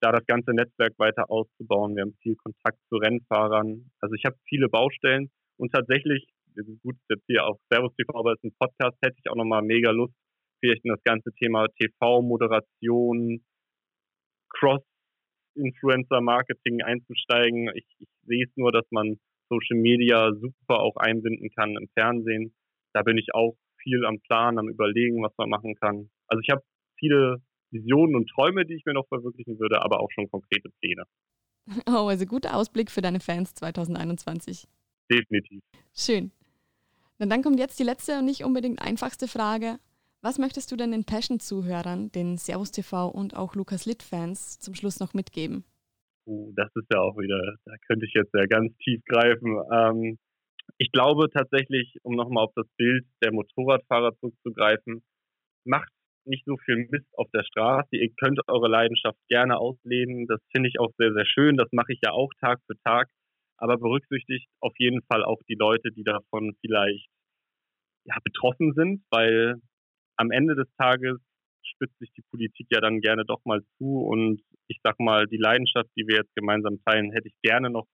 [0.00, 1.96] da das ganze Netzwerk weiter auszubauen.
[1.96, 3.90] Wir haben viel Kontakt zu Rennfahrern.
[4.00, 6.26] Also ich habe viele Baustellen und tatsächlich
[6.82, 9.62] gut, jetzt hier auf Servus TV, aber es ist ein Podcast, hätte ich auch nochmal
[9.62, 10.14] mega Lust,
[10.60, 13.44] vielleicht in das ganze Thema TV, Moderation,
[15.58, 17.70] Cross-Influencer-Marketing einzusteigen.
[17.74, 19.18] Ich, ich sehe es nur, dass man
[19.48, 22.54] Social Media super auch einbinden kann im Fernsehen.
[22.92, 26.10] Da bin ich auch viel am Plan, am Überlegen, was man machen kann.
[26.26, 26.62] Also ich habe
[26.98, 31.04] viele Visionen und Träume, die ich mir noch verwirklichen würde, aber auch schon konkrete Pläne.
[31.86, 34.66] Oh, also guter Ausblick für deine Fans 2021.
[35.10, 35.60] Definitiv.
[35.94, 36.32] Schön.
[37.18, 39.78] Na, dann kommt jetzt die letzte und nicht unbedingt einfachste Frage.
[40.20, 45.00] Was möchtest du denn den Passion-Zuhörern, den Servus TV und auch Lukas Litt-Fans zum Schluss
[45.00, 45.64] noch mitgeben?
[46.26, 49.56] Uh, das ist ja auch wieder, da könnte ich jetzt ja ganz tief greifen.
[49.72, 50.18] Ähm,
[50.76, 55.02] ich glaube tatsächlich, um nochmal auf das Bild der Motorradfahrer zurückzugreifen,
[55.64, 55.90] macht
[56.24, 57.96] nicht so viel Mist auf der Straße.
[57.96, 60.26] Ihr könnt eure Leidenschaft gerne ausleben.
[60.26, 61.56] Das finde ich auch sehr, sehr schön.
[61.56, 63.08] Das mache ich ja auch Tag für Tag
[63.58, 67.08] aber berücksichtigt auf jeden Fall auch die Leute, die davon vielleicht
[68.04, 69.60] ja, betroffen sind, weil
[70.18, 71.18] am Ende des Tages
[71.62, 75.36] spitzt sich die Politik ja dann gerne doch mal zu und ich sag mal, die
[75.36, 77.86] Leidenschaft, die wir jetzt gemeinsam teilen, hätte ich gerne noch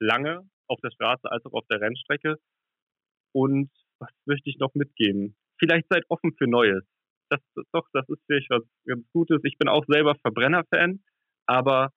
[0.00, 2.36] lange auf der Straße als auch auf der Rennstrecke.
[3.32, 5.36] Und was möchte ich noch mitgeben?
[5.58, 6.84] Vielleicht seid offen für Neues.
[7.30, 7.40] Das,
[7.72, 9.40] doch, das ist vielleicht was ganz Gutes.
[9.44, 11.02] Ich bin auch selber Verbrenner-Fan,
[11.46, 11.90] aber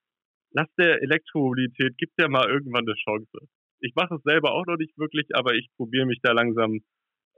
[0.52, 3.48] lass der Elektromobilität, gibt ja mal irgendwann eine Chance.
[3.80, 6.80] Ich mache es selber auch noch nicht wirklich, aber ich probiere mich da langsam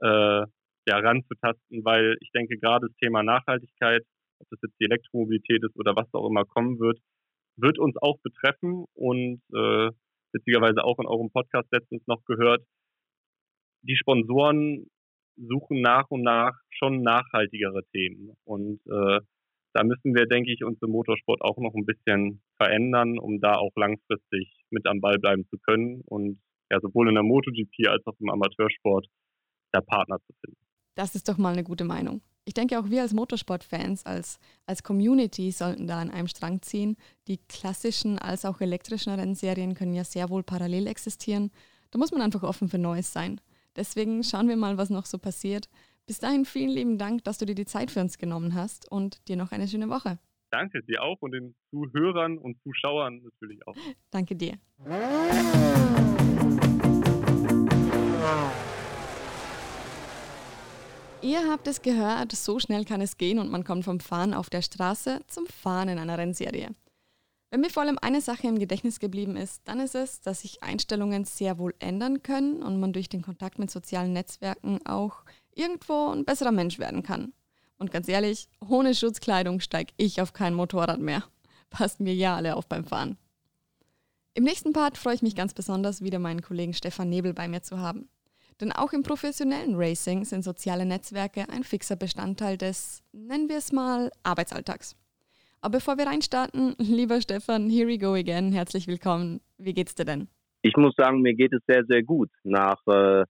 [0.00, 0.46] äh,
[0.86, 4.02] ja, ranzutasten, weil ich denke, gerade das Thema Nachhaltigkeit,
[4.40, 6.98] ob das jetzt die Elektromobilität ist oder was auch immer kommen wird,
[7.56, 9.90] wird uns auch betreffen und äh,
[10.32, 12.62] witzigerweise auch in eurem Podcast letztens noch gehört,
[13.82, 14.86] die Sponsoren
[15.36, 18.36] suchen nach und nach schon nachhaltigere Themen.
[18.44, 19.20] Und äh,
[19.72, 23.54] da müssen wir, denke ich, uns im Motorsport auch noch ein bisschen verändern, um da
[23.54, 26.40] auch langfristig mit am Ball bleiben zu können und
[26.70, 29.06] ja, sowohl in der MotoGP als auch im Amateursport
[29.72, 30.69] da Partner zu finden.
[31.00, 32.20] Das ist doch mal eine gute Meinung.
[32.44, 36.98] Ich denke auch wir als Motorsportfans, als, als Community sollten da an einem Strang ziehen.
[37.26, 41.52] Die klassischen als auch elektrischen Rennserien können ja sehr wohl parallel existieren.
[41.90, 43.40] Da muss man einfach offen für Neues sein.
[43.76, 45.70] Deswegen schauen wir mal, was noch so passiert.
[46.06, 49.26] Bis dahin vielen lieben Dank, dass du dir die Zeit für uns genommen hast und
[49.26, 50.18] dir noch eine schöne Woche.
[50.50, 53.76] Danke dir auch und den Zuhörern und Zuschauern natürlich auch.
[54.10, 54.58] Danke dir.
[61.22, 64.48] Ihr habt es gehört, so schnell kann es gehen und man kommt vom Fahren auf
[64.48, 66.70] der Straße zum Fahren in einer Rennserie.
[67.50, 70.62] Wenn mir vor allem eine Sache im Gedächtnis geblieben ist, dann ist es, dass sich
[70.62, 76.08] Einstellungen sehr wohl ändern können und man durch den Kontakt mit sozialen Netzwerken auch irgendwo
[76.08, 77.34] ein besserer Mensch werden kann.
[77.76, 81.24] Und ganz ehrlich, ohne Schutzkleidung steige ich auf kein Motorrad mehr.
[81.68, 83.18] Passt mir ja alle auf beim Fahren.
[84.32, 87.62] Im nächsten Part freue ich mich ganz besonders, wieder meinen Kollegen Stefan Nebel bei mir
[87.62, 88.08] zu haben.
[88.60, 93.72] Denn auch im professionellen Racing sind soziale Netzwerke ein fixer Bestandteil des, nennen wir es
[93.72, 94.96] mal, Arbeitsalltags.
[95.62, 98.52] Aber bevor wir reinstarten, lieber Stefan, here we go again.
[98.52, 99.40] Herzlich willkommen.
[99.58, 100.28] Wie geht's dir denn?
[100.62, 102.28] Ich muss sagen, mir geht es sehr, sehr gut.
[102.44, 103.24] Nach äh,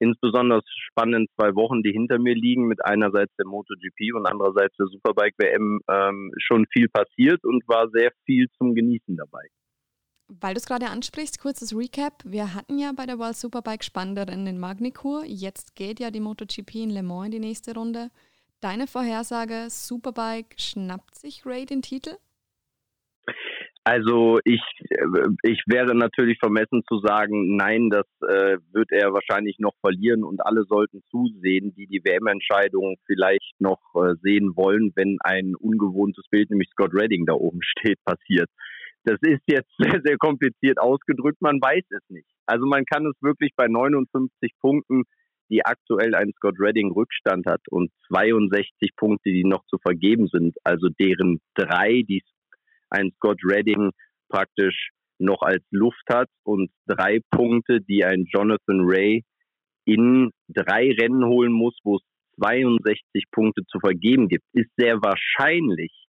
[0.00, 4.86] insbesondere spannenden zwei Wochen, die hinter mir liegen, mit einerseits der MotoGP und andererseits der
[4.86, 9.46] Superbike WM, ähm, schon viel passiert und war sehr viel zum Genießen dabei.
[10.28, 12.22] Weil du es gerade ansprichst, kurzes Recap.
[12.24, 15.24] Wir hatten ja bei der World Superbike spannende Rennen in Magnicourt.
[15.26, 18.10] Jetzt geht ja die MotoGP in Le Mans in die nächste Runde.
[18.60, 22.16] Deine Vorhersage, Superbike schnappt sich Ray den Titel?
[23.84, 29.60] Also ich, äh, ich wäre natürlich vermessen zu sagen, nein, das äh, wird er wahrscheinlich
[29.60, 35.18] noch verlieren und alle sollten zusehen, die die WM-Entscheidung vielleicht noch äh, sehen wollen, wenn
[35.20, 38.50] ein ungewohntes Bild, nämlich Scott Redding da oben steht, passiert.
[39.06, 42.28] Das ist jetzt sehr, sehr kompliziert ausgedrückt, man weiß es nicht.
[42.44, 45.04] Also man kann es wirklich bei 59 Punkten
[45.48, 50.56] die aktuell einen Scott Redding Rückstand hat und 62 Punkte, die noch zu vergeben sind,
[50.64, 52.22] also deren drei, die
[52.90, 53.90] ein Scott Redding
[54.28, 59.24] praktisch noch als Luft hat und drei Punkte, die ein Jonathan Ray
[59.84, 62.02] in drei Rennen holen muss, wo es
[62.40, 66.05] 62 Punkte zu vergeben gibt, ist sehr wahrscheinlich.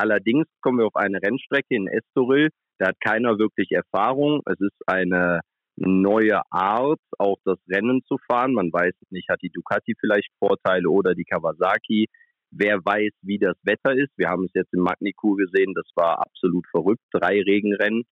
[0.00, 4.40] Allerdings kommen wir auf eine Rennstrecke in Estoril, da hat keiner wirklich Erfahrung.
[4.46, 5.40] Es ist eine
[5.76, 8.54] neue Art, auch das Rennen zu fahren.
[8.54, 12.06] Man weiß nicht, hat die Ducati vielleicht Vorteile oder die Kawasaki.
[12.50, 14.10] Wer weiß, wie das Wetter ist.
[14.16, 17.02] Wir haben es jetzt in Magnicourt gesehen, das war absolut verrückt.
[17.12, 18.04] Drei Regenrennen.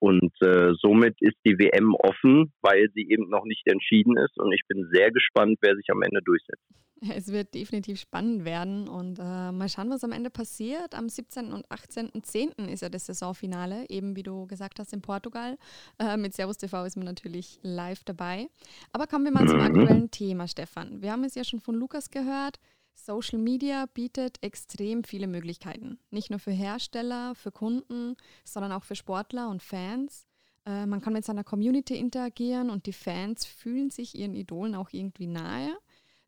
[0.00, 4.38] Und äh, somit ist die WM offen, weil sie eben noch nicht entschieden ist.
[4.38, 6.64] Und ich bin sehr gespannt, wer sich am Ende durchsetzt.
[7.16, 10.94] Es wird definitiv spannend werden und äh, mal schauen, was am Ende passiert.
[10.94, 11.52] Am 17.
[11.52, 12.68] und 18.10.
[12.68, 15.56] ist ja das Saisonfinale, eben wie du gesagt hast, in Portugal.
[15.98, 18.48] Äh, mit Servus TV ist man natürlich live dabei.
[18.92, 19.64] Aber kommen wir mal zum mhm.
[19.64, 21.00] aktuellen Thema, Stefan.
[21.00, 22.58] Wir haben es ja schon von Lukas gehört.
[22.94, 25.98] Social Media bietet extrem viele Möglichkeiten.
[26.10, 30.26] Nicht nur für Hersteller, für Kunden, sondern auch für Sportler und Fans.
[30.66, 34.90] Äh, man kann mit seiner Community interagieren und die Fans fühlen sich ihren Idolen auch
[34.92, 35.76] irgendwie nahe.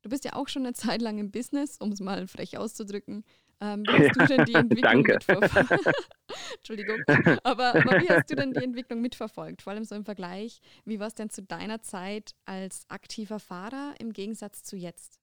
[0.02, 3.24] Du bist ja auch schon eine Zeit lang im Business, um es mal frech auszudrücken.
[3.60, 5.96] Ähm, wie hast du denn die Entwicklung mitverfolgt?
[6.56, 6.98] Entschuldigung.
[7.44, 9.62] Aber, aber, wie hast du denn die Entwicklung mitverfolgt?
[9.62, 10.60] Vor allem so im Vergleich.
[10.84, 15.21] Wie war es denn zu deiner Zeit als aktiver Fahrer im Gegensatz zu jetzt?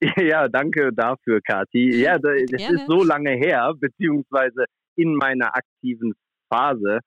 [0.16, 1.90] Ja, danke dafür, Kathi.
[2.04, 4.64] Ja, das ist so lange her, beziehungsweise
[4.96, 6.14] in meiner aktiven
[6.48, 7.00] Phase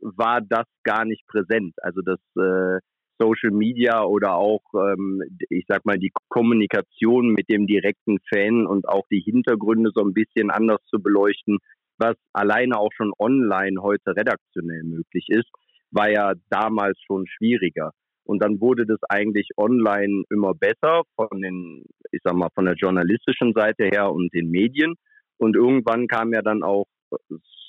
[0.00, 1.74] war das gar nicht präsent.
[1.82, 2.80] Also das äh,
[3.20, 8.88] Social Media oder auch, ähm, ich sag mal, die Kommunikation mit dem direkten Fan und
[8.88, 11.58] auch die Hintergründe so ein bisschen anders zu beleuchten,
[11.98, 15.50] was alleine auch schon online heute redaktionell möglich ist,
[15.90, 17.92] war ja damals schon schwieriger.
[18.28, 22.74] Und dann wurde das eigentlich online immer besser von den, ich sag mal, von der
[22.74, 24.96] journalistischen Seite her und den Medien.
[25.38, 26.84] Und irgendwann kam ja dann auch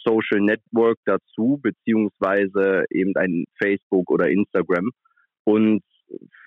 [0.06, 4.92] Social Network dazu, beziehungsweise eben ein Facebook oder Instagram.
[5.46, 5.82] Und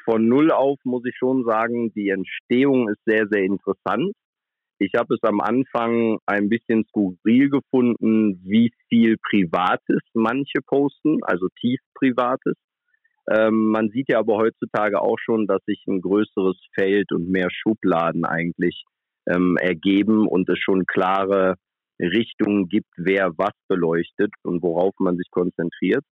[0.05, 4.12] von null auf muss ich schon sagen, die Entstehung ist sehr, sehr interessant.
[4.79, 11.48] Ich habe es am Anfang ein bisschen skurril gefunden, wie viel Privates manche posten, also
[11.61, 12.57] tief Privates.
[13.31, 17.49] Ähm, man sieht ja aber heutzutage auch schon, dass sich ein größeres Feld und mehr
[17.51, 18.85] Schubladen eigentlich
[19.27, 21.55] ähm, ergeben und es schon klare
[22.01, 26.05] Richtungen gibt, wer was beleuchtet und worauf man sich konzentriert.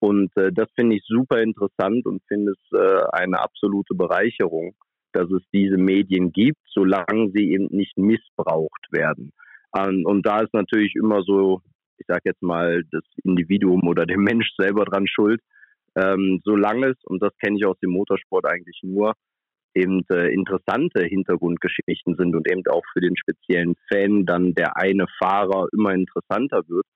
[0.00, 4.74] Und äh, das finde ich super interessant und finde es äh, eine absolute Bereicherung,
[5.12, 9.32] dass es diese Medien gibt, solange sie eben nicht missbraucht werden.
[9.76, 11.62] Ähm, und da ist natürlich immer so,
[11.98, 15.40] ich sage jetzt mal, das Individuum oder der Mensch selber dran schuld.
[15.96, 19.14] Ähm, solange es, und das kenne ich aus dem Motorsport eigentlich nur,
[19.74, 25.06] eben äh, interessante Hintergrundgeschichten sind und eben auch für den speziellen Fan dann der eine
[25.18, 26.86] Fahrer immer interessanter wird,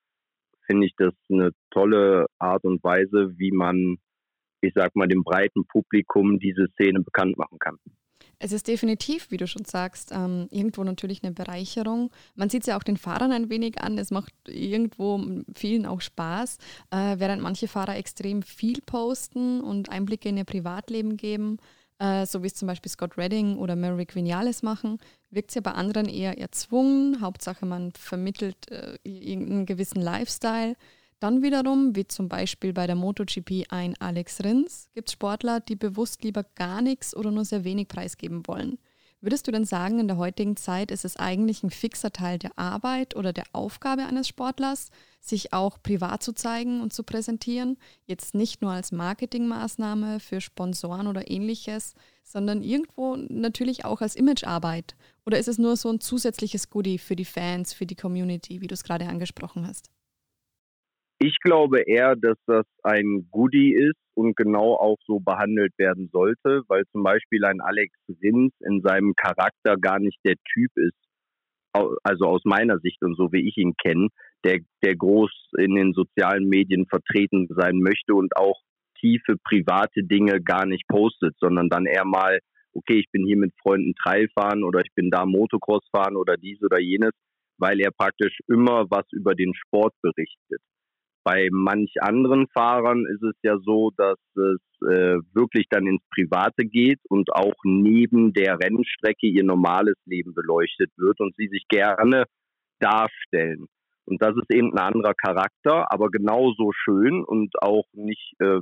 [0.65, 3.97] finde ich das eine tolle Art und Weise, wie man,
[4.61, 7.77] ich sag mal, dem breiten Publikum diese Szene bekannt machen kann.
[8.43, 12.09] Es ist definitiv, wie du schon sagst, ähm, irgendwo natürlich eine Bereicherung.
[12.33, 13.99] Man sieht es ja auch den Fahrern ein wenig an.
[13.99, 15.23] Es macht irgendwo
[15.55, 16.57] vielen auch Spaß,
[16.89, 21.59] äh, während manche Fahrer extrem viel posten und Einblicke in ihr Privatleben geben
[21.99, 24.97] äh, so wie es zum Beispiel Scott Redding oder Merrick Vinales machen,
[25.29, 27.21] wirkt es ja bei anderen eher erzwungen.
[27.21, 30.75] Hauptsache, man vermittelt äh, irgendeinen gewissen Lifestyle.
[31.21, 35.75] Dann wiederum, wie zum Beispiel bei der MotoGP ein Alex Rins, gibt es Sportler, die
[35.75, 38.79] bewusst lieber gar nichts oder nur sehr wenig preisgeben wollen.
[39.19, 42.57] Würdest du denn sagen, in der heutigen Zeit ist es eigentlich ein fixer Teil der
[42.57, 47.77] Arbeit oder der Aufgabe eines Sportlers, sich auch privat zu zeigen und zu präsentieren?
[48.07, 54.95] Jetzt nicht nur als Marketingmaßnahme für Sponsoren oder ähnliches, sondern irgendwo natürlich auch als Imagearbeit?
[55.27, 58.67] Oder ist es nur so ein zusätzliches Goodie für die Fans, für die Community, wie
[58.67, 59.91] du es gerade angesprochen hast?
[61.23, 66.63] Ich glaube eher, dass das ein Goodie ist und genau auch so behandelt werden sollte,
[66.67, 70.97] weil zum Beispiel ein Alex Rins in seinem Charakter gar nicht der Typ ist,
[71.73, 74.07] also aus meiner Sicht und so wie ich ihn kenne,
[74.43, 78.59] der, der groß in den sozialen Medien vertreten sein möchte und auch
[78.99, 82.39] tiefe private Dinge gar nicht postet, sondern dann eher mal,
[82.73, 86.35] okay, ich bin hier mit Freunden Trail fahren oder ich bin da Motocross fahren oder
[86.35, 87.11] dies oder jenes,
[87.59, 90.61] weil er praktisch immer was über den Sport berichtet.
[91.23, 96.65] Bei manch anderen Fahrern ist es ja so, dass es äh, wirklich dann ins Private
[96.65, 102.25] geht und auch neben der Rennstrecke ihr normales Leben beleuchtet wird und sie sich gerne
[102.79, 103.67] darstellen.
[104.05, 108.59] Und das ist eben ein anderer Charakter, aber genauso schön und auch nicht äh,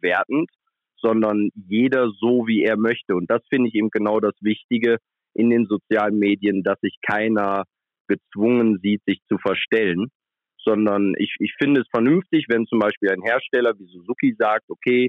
[0.00, 0.50] wertend,
[0.96, 3.14] sondern jeder so, wie er möchte.
[3.14, 4.98] Und das finde ich eben genau das Wichtige
[5.34, 7.64] in den sozialen Medien, dass sich keiner
[8.08, 10.08] gezwungen sieht, sich zu verstellen,
[10.64, 15.08] sondern ich, ich finde es vernünftig, wenn zum Beispiel ein Hersteller wie Suzuki sagt, okay,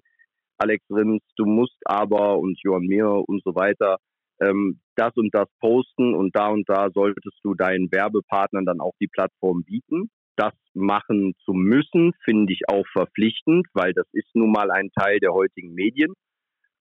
[0.57, 3.97] Alex Rins, du musst aber und Johann Mir und so weiter
[4.41, 8.93] ähm, das und das posten und da und da solltest du deinen Werbepartnern dann auch
[8.99, 10.09] die Plattform bieten.
[10.35, 15.19] Das machen zu müssen, finde ich auch verpflichtend, weil das ist nun mal ein Teil
[15.19, 16.13] der heutigen Medien.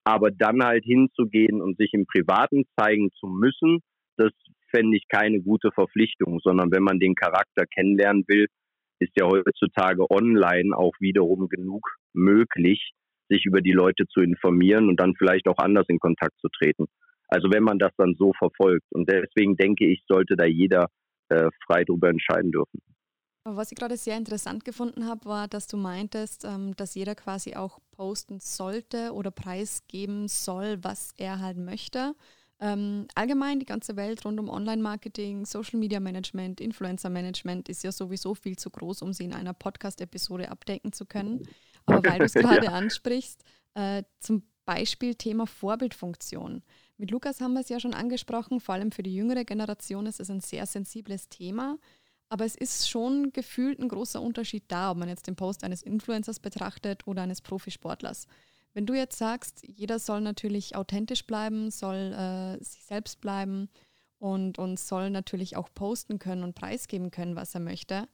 [0.04, 3.80] Aber dann halt hinzugehen und sich im Privaten zeigen zu müssen,
[4.16, 4.32] das
[4.70, 8.46] fände ich keine gute Verpflichtung, sondern wenn man den Charakter kennenlernen will,
[9.00, 11.82] ist ja heutzutage online auch wiederum genug
[12.12, 12.92] möglich,
[13.28, 16.86] sich über die Leute zu informieren und dann vielleicht auch anders in Kontakt zu treten.
[17.28, 18.86] Also wenn man das dann so verfolgt.
[18.90, 20.88] Und deswegen denke ich, sollte da jeder
[21.28, 22.80] äh, frei darüber entscheiden dürfen.
[23.44, 27.54] Was ich gerade sehr interessant gefunden habe, war, dass du meintest, ähm, dass jeder quasi
[27.54, 32.14] auch posten sollte oder preisgeben soll, was er halt möchte.
[32.60, 38.68] Ähm, allgemein die ganze Welt rund um Online-Marketing, Social-Media-Management, Influencer-Management ist ja sowieso viel zu
[38.68, 41.48] groß, um sie in einer Podcast-Episode abdecken zu können.
[41.86, 42.72] Aber weil du es gerade ja.
[42.72, 43.42] ansprichst,
[43.74, 46.62] äh, zum Beispiel Thema Vorbildfunktion.
[46.98, 50.20] Mit Lukas haben wir es ja schon angesprochen, vor allem für die jüngere Generation ist
[50.20, 51.78] es ein sehr sensibles Thema.
[52.28, 55.82] Aber es ist schon gefühlt ein großer Unterschied da, ob man jetzt den Post eines
[55.82, 58.26] Influencers betrachtet oder eines Profisportlers.
[58.72, 63.68] Wenn du jetzt sagst, jeder soll natürlich authentisch bleiben, soll äh, sich selbst bleiben
[64.18, 68.08] und, und soll natürlich auch posten können und preisgeben können, was er möchte,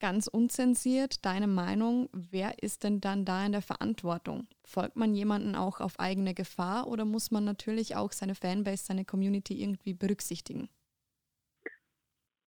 [0.00, 4.46] ganz unzensiert deine Meinung, wer ist denn dann da in der Verantwortung?
[4.62, 9.04] Folgt man jemanden auch auf eigene Gefahr oder muss man natürlich auch seine Fanbase, seine
[9.04, 10.68] Community irgendwie berücksichtigen?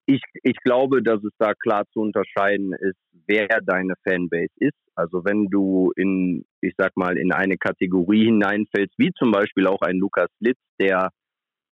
[0.10, 4.78] Ich, ich glaube, dass es da klar zu unterscheiden ist, wer deine Fanbase ist.
[4.96, 9.82] Also wenn du in, ich sag mal, in eine Kategorie hineinfällst, wie zum Beispiel auch
[9.82, 11.10] ein Lukas Litz, der,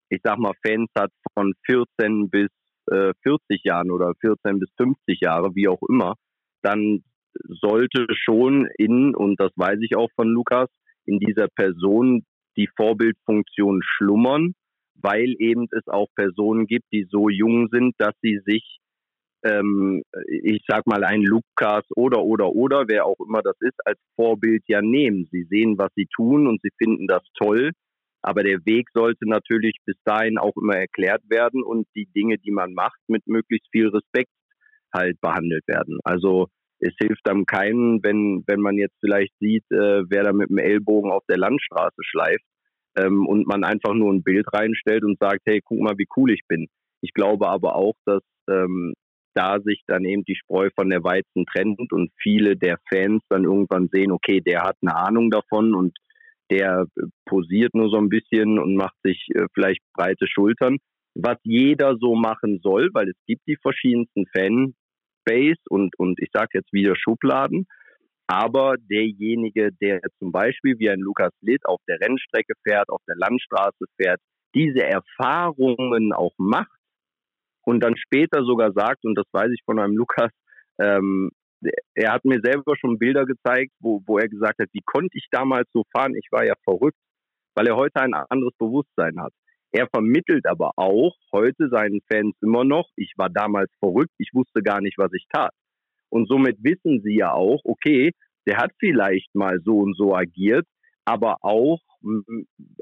[0.09, 2.49] ich sag mal, Fans hat von 14 bis
[2.90, 6.14] äh, 40 Jahren oder 14 bis 50 Jahre, wie auch immer,
[6.62, 7.05] dann
[7.49, 10.68] sollte schon in, und das weiß ich auch von Lukas,
[11.07, 12.25] in dieser Person
[12.57, 14.55] die Vorbildfunktion schlummern
[15.00, 18.78] weil eben es auch Personen gibt, die so jung sind, dass sie sich,
[19.44, 23.98] ähm, ich sag mal, ein Lukas oder oder oder wer auch immer das ist, als
[24.16, 25.28] Vorbild ja nehmen.
[25.30, 27.72] Sie sehen, was sie tun und sie finden das toll.
[28.22, 32.52] Aber der Weg sollte natürlich bis dahin auch immer erklärt werden und die Dinge, die
[32.52, 34.30] man macht, mit möglichst viel Respekt
[34.94, 35.98] halt behandelt werden.
[36.04, 40.48] Also es hilft einem keinen, wenn, wenn man jetzt vielleicht sieht, äh, wer da mit
[40.48, 42.44] dem Ellbogen auf der Landstraße schleift
[42.96, 46.30] ähm, und man einfach nur ein Bild reinstellt und sagt, hey, guck mal, wie cool
[46.30, 46.68] ich bin.
[47.00, 48.94] Ich glaube aber auch, dass ähm,
[49.35, 53.44] da sich dann eben die Spreu von der Weizen trennt und viele der Fans dann
[53.44, 55.96] irgendwann sehen, okay, der hat eine Ahnung davon und
[56.50, 60.78] der äh, posiert nur so ein bisschen und macht sich äh, vielleicht breite Schultern.
[61.14, 66.50] Was jeder so machen soll, weil es gibt die verschiedensten Fanbase und, und ich sage
[66.54, 67.66] jetzt wieder Schubladen.
[68.26, 73.16] Aber derjenige, der zum Beispiel wie ein Lukas Litt auf der Rennstrecke fährt, auf der
[73.16, 74.20] Landstraße fährt,
[74.54, 76.78] diese Erfahrungen auch macht
[77.64, 80.30] und dann später sogar sagt, und das weiß ich von einem Lukas,
[80.78, 81.30] ähm,
[81.94, 85.26] er hat mir selber schon Bilder gezeigt, wo, wo er gesagt hat, wie konnte ich
[85.30, 86.14] damals so fahren?
[86.14, 86.98] Ich war ja verrückt.
[87.54, 89.32] weil er heute ein anderes Bewusstsein hat.
[89.72, 94.62] Er vermittelt aber auch heute seinen Fans immer noch, ich war damals verrückt, ich wusste
[94.62, 95.52] gar nicht, was ich tat.
[96.14, 98.12] Und somit wissen sie ja auch, okay,
[98.46, 100.64] der hat vielleicht mal so und so agiert,
[101.05, 101.81] aber auch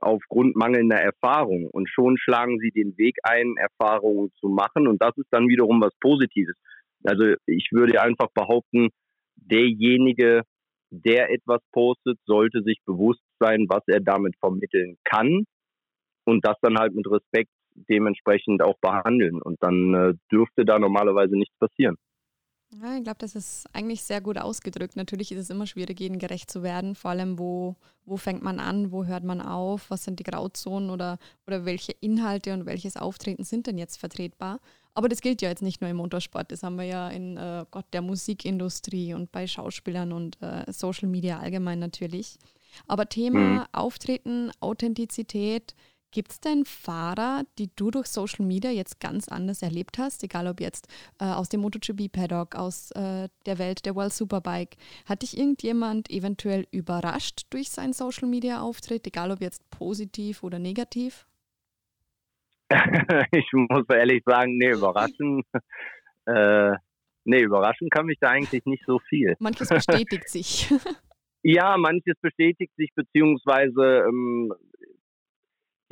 [0.03, 1.67] aufgrund mangelnder Erfahrung.
[1.71, 4.87] Und schon schlagen sie den Weg ein, Erfahrungen zu machen.
[4.87, 6.57] Und das ist dann wiederum was Positives.
[7.05, 8.91] Also ich würde einfach behaupten,
[9.37, 10.43] derjenige,
[10.91, 15.45] der etwas postet, sollte sich bewusst sein, was er damit vermitteln kann
[16.27, 17.51] und das dann halt mit Respekt
[17.89, 19.41] dementsprechend auch behandeln.
[19.41, 21.97] Und dann äh, dürfte da normalerweise nichts passieren.
[22.81, 24.97] Ja, ich glaube, das ist eigentlich sehr gut ausgedrückt.
[24.97, 26.95] Natürlich ist es immer schwierig, jedem gerecht zu werden.
[26.95, 30.89] Vor allem, wo, wo fängt man an, wo hört man auf, was sind die Grauzonen
[30.89, 34.59] oder, oder welche Inhalte und welches Auftreten sind denn jetzt vertretbar.
[34.95, 37.65] Aber das gilt ja jetzt nicht nur im Motorsport, das haben wir ja in äh,
[37.71, 42.39] Gott, der Musikindustrie und bei Schauspielern und äh, Social Media allgemein natürlich.
[42.87, 43.65] Aber Thema mhm.
[43.73, 45.75] Auftreten, Authentizität,
[46.13, 50.47] Gibt es denn Fahrer, die du durch Social Media jetzt ganz anders erlebt hast, egal
[50.47, 50.87] ob jetzt
[51.19, 54.77] äh, aus dem MotoGP-Paddock, aus äh, der Welt der World Superbike?
[55.07, 61.27] Hat dich irgendjemand eventuell überrascht durch seinen Social Media-Auftritt, egal ob jetzt positiv oder negativ?
[63.33, 65.43] ich muss ehrlich sagen, nee, überraschen.
[66.27, 66.73] äh,
[67.25, 69.35] nee, überraschen kann mich da eigentlich nicht so viel.
[69.39, 70.71] Manches bestätigt sich.
[71.43, 74.53] ja, manches bestätigt sich, beziehungsweise ähm,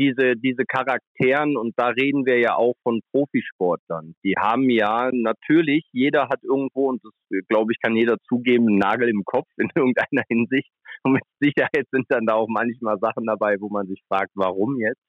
[0.00, 5.84] diese, diese Charakteren, und da reden wir ja auch von Profisportlern, die haben ja natürlich,
[5.92, 7.12] jeder hat irgendwo, und das
[7.48, 10.70] glaube ich, kann jeder zugeben, einen Nagel im Kopf in irgendeiner Hinsicht.
[11.02, 14.80] Und mit Sicherheit sind dann da auch manchmal Sachen dabei, wo man sich fragt, warum
[14.80, 15.02] jetzt.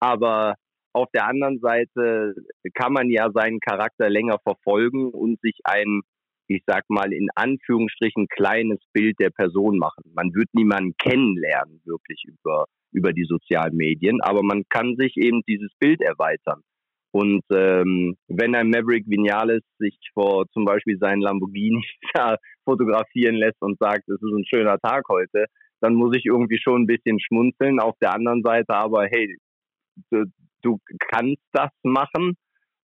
[0.00, 0.54] Aber
[0.94, 2.34] auf der anderen Seite
[2.72, 6.00] kann man ja seinen Charakter länger verfolgen und sich ein,
[6.46, 10.04] ich sag mal, in Anführungsstrichen kleines Bild der Person machen.
[10.14, 15.42] Man wird niemanden kennenlernen, wirklich über über die sozialen Medien, aber man kann sich eben
[15.46, 16.62] dieses Bild erweitern.
[17.12, 21.84] Und ähm, wenn ein Maverick Vinales sich vor zum Beispiel seinen Lamborghini
[22.64, 25.46] fotografieren lässt und sagt, es ist ein schöner Tag heute,
[25.80, 27.78] dann muss ich irgendwie schon ein bisschen schmunzeln.
[27.78, 29.36] Auf der anderen Seite aber, hey,
[30.10, 30.24] du,
[30.62, 30.78] du
[31.12, 32.34] kannst das machen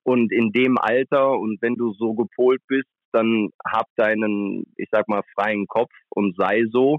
[0.04, 5.08] und in dem Alter und wenn du so gepolt bist, dann hab deinen, ich sag
[5.08, 6.98] mal, freien Kopf und sei so.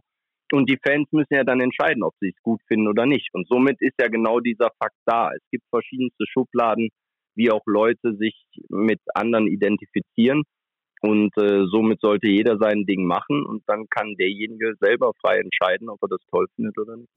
[0.52, 3.30] Und die Fans müssen ja dann entscheiden, ob sie es gut finden oder nicht.
[3.34, 5.32] Und somit ist ja genau dieser Fakt da.
[5.34, 6.90] Es gibt verschiedenste Schubladen,
[7.36, 8.36] wie auch Leute sich
[8.70, 10.44] mit anderen identifizieren.
[11.02, 15.90] Und äh, somit sollte jeder sein Ding machen und dann kann derjenige selber frei entscheiden,
[15.90, 17.10] ob er das toll findet oder nicht.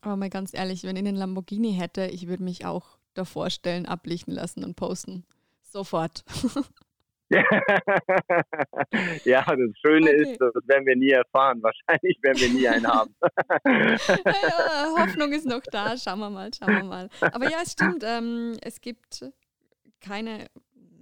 [0.00, 3.84] Aber mal ganz ehrlich, wenn ich einen Lamborghini hätte, ich würde mich auch davor stellen,
[3.84, 5.24] ablichten lassen und posten.
[5.60, 6.24] Sofort.
[9.24, 10.22] ja, das Schöne okay.
[10.22, 11.60] ist, das werden wir nie erfahren.
[11.62, 13.12] Wahrscheinlich werden wir nie einen haben.
[13.66, 15.96] ja, Hoffnung ist noch da.
[15.96, 17.08] Schauen wir mal, schauen wir mal.
[17.20, 18.04] Aber ja, es stimmt.
[18.06, 19.24] Ähm, es gibt
[20.00, 20.46] keine,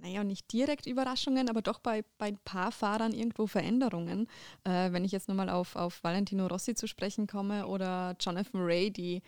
[0.01, 4.27] naja, nicht direkt Überraschungen, aber doch bei, bei ein paar Fahrern irgendwo Veränderungen.
[4.63, 8.89] Äh, wenn ich jetzt nochmal auf, auf Valentino Rossi zu sprechen komme oder Jonathan Ray,
[8.89, 9.21] die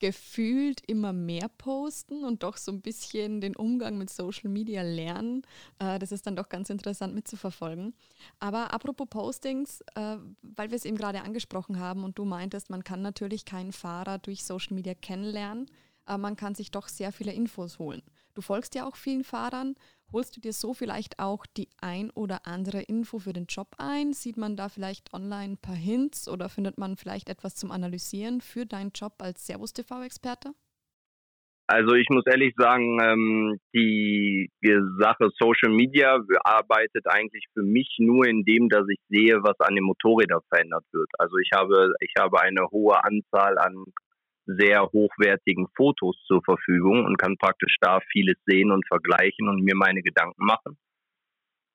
[0.00, 5.42] gefühlt immer mehr posten und doch so ein bisschen den Umgang mit Social Media lernen.
[5.78, 7.94] Äh, das ist dann doch ganz interessant mitzuverfolgen.
[8.40, 12.82] Aber apropos Postings, äh, weil wir es eben gerade angesprochen haben und du meintest, man
[12.82, 15.66] kann natürlich keinen Fahrer durch Social Media kennenlernen,
[16.06, 18.02] aber man kann sich doch sehr viele Infos holen.
[18.34, 19.74] Du folgst ja auch vielen Fahrern
[20.12, 24.12] Holst du dir so vielleicht auch die ein oder andere Info für den Job ein?
[24.12, 28.40] Sieht man da vielleicht online ein paar Hints oder findet man vielleicht etwas zum Analysieren
[28.40, 30.50] für deinen Job als Servus TV-Experte?
[31.68, 34.50] Also ich muss ehrlich sagen, ähm, die,
[34.98, 39.76] Sache Social Media arbeitet eigentlich für mich nur in dem, dass ich sehe, was an
[39.76, 41.08] den Motorrädern verändert wird.
[41.20, 43.84] Also ich habe, ich habe eine hohe Anzahl an
[44.58, 49.74] sehr hochwertigen Fotos zur Verfügung und kann praktisch da vieles sehen und vergleichen und mir
[49.76, 50.78] meine Gedanken machen.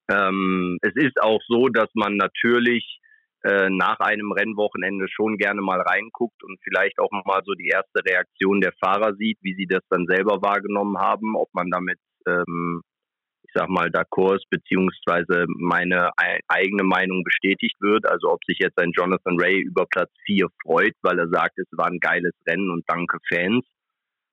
[0.09, 2.99] Ähm, es ist auch so, dass man natürlich
[3.43, 8.03] äh, nach einem Rennwochenende schon gerne mal reinguckt und vielleicht auch mal so die erste
[8.03, 12.81] Reaktion der Fahrer sieht, wie sie das dann selber wahrgenommen haben, ob man damit ähm,
[13.53, 16.11] sag mal, d'accord beziehungsweise meine
[16.47, 18.05] eigene Meinung bestätigt wird.
[18.05, 21.67] Also ob sich jetzt ein Jonathan Ray über Platz 4 freut, weil er sagt, es
[21.71, 23.65] war ein geiles Rennen und danke Fans,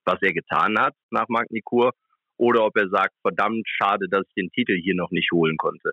[0.05, 1.93] was er getan hat nach Magnikur,
[2.39, 5.93] oder ob er sagt, verdammt schade, dass ich den Titel hier noch nicht holen konnte.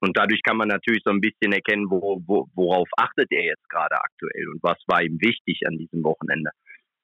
[0.00, 3.68] Und dadurch kann man natürlich so ein bisschen erkennen, wo, wo, worauf achtet er jetzt
[3.68, 6.50] gerade aktuell und was war ihm wichtig an diesem Wochenende.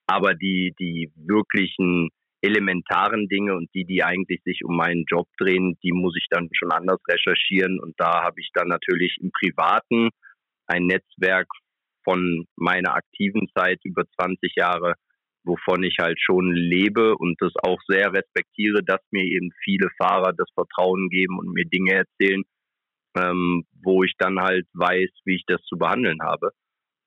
[0.07, 2.09] Aber die, die wirklichen
[2.41, 6.49] elementaren Dinge und die, die eigentlich sich um meinen Job drehen, die muss ich dann
[6.53, 7.79] schon anders recherchieren.
[7.79, 10.09] Und da habe ich dann natürlich im Privaten
[10.67, 11.47] ein Netzwerk
[12.03, 14.95] von meiner aktiven Zeit über 20 Jahre
[15.45, 20.33] wovon ich halt schon lebe und das auch sehr respektiere, dass mir eben viele Fahrer
[20.33, 22.43] das Vertrauen geben und mir Dinge erzählen,
[23.17, 26.51] ähm, wo ich dann halt weiß, wie ich das zu behandeln habe.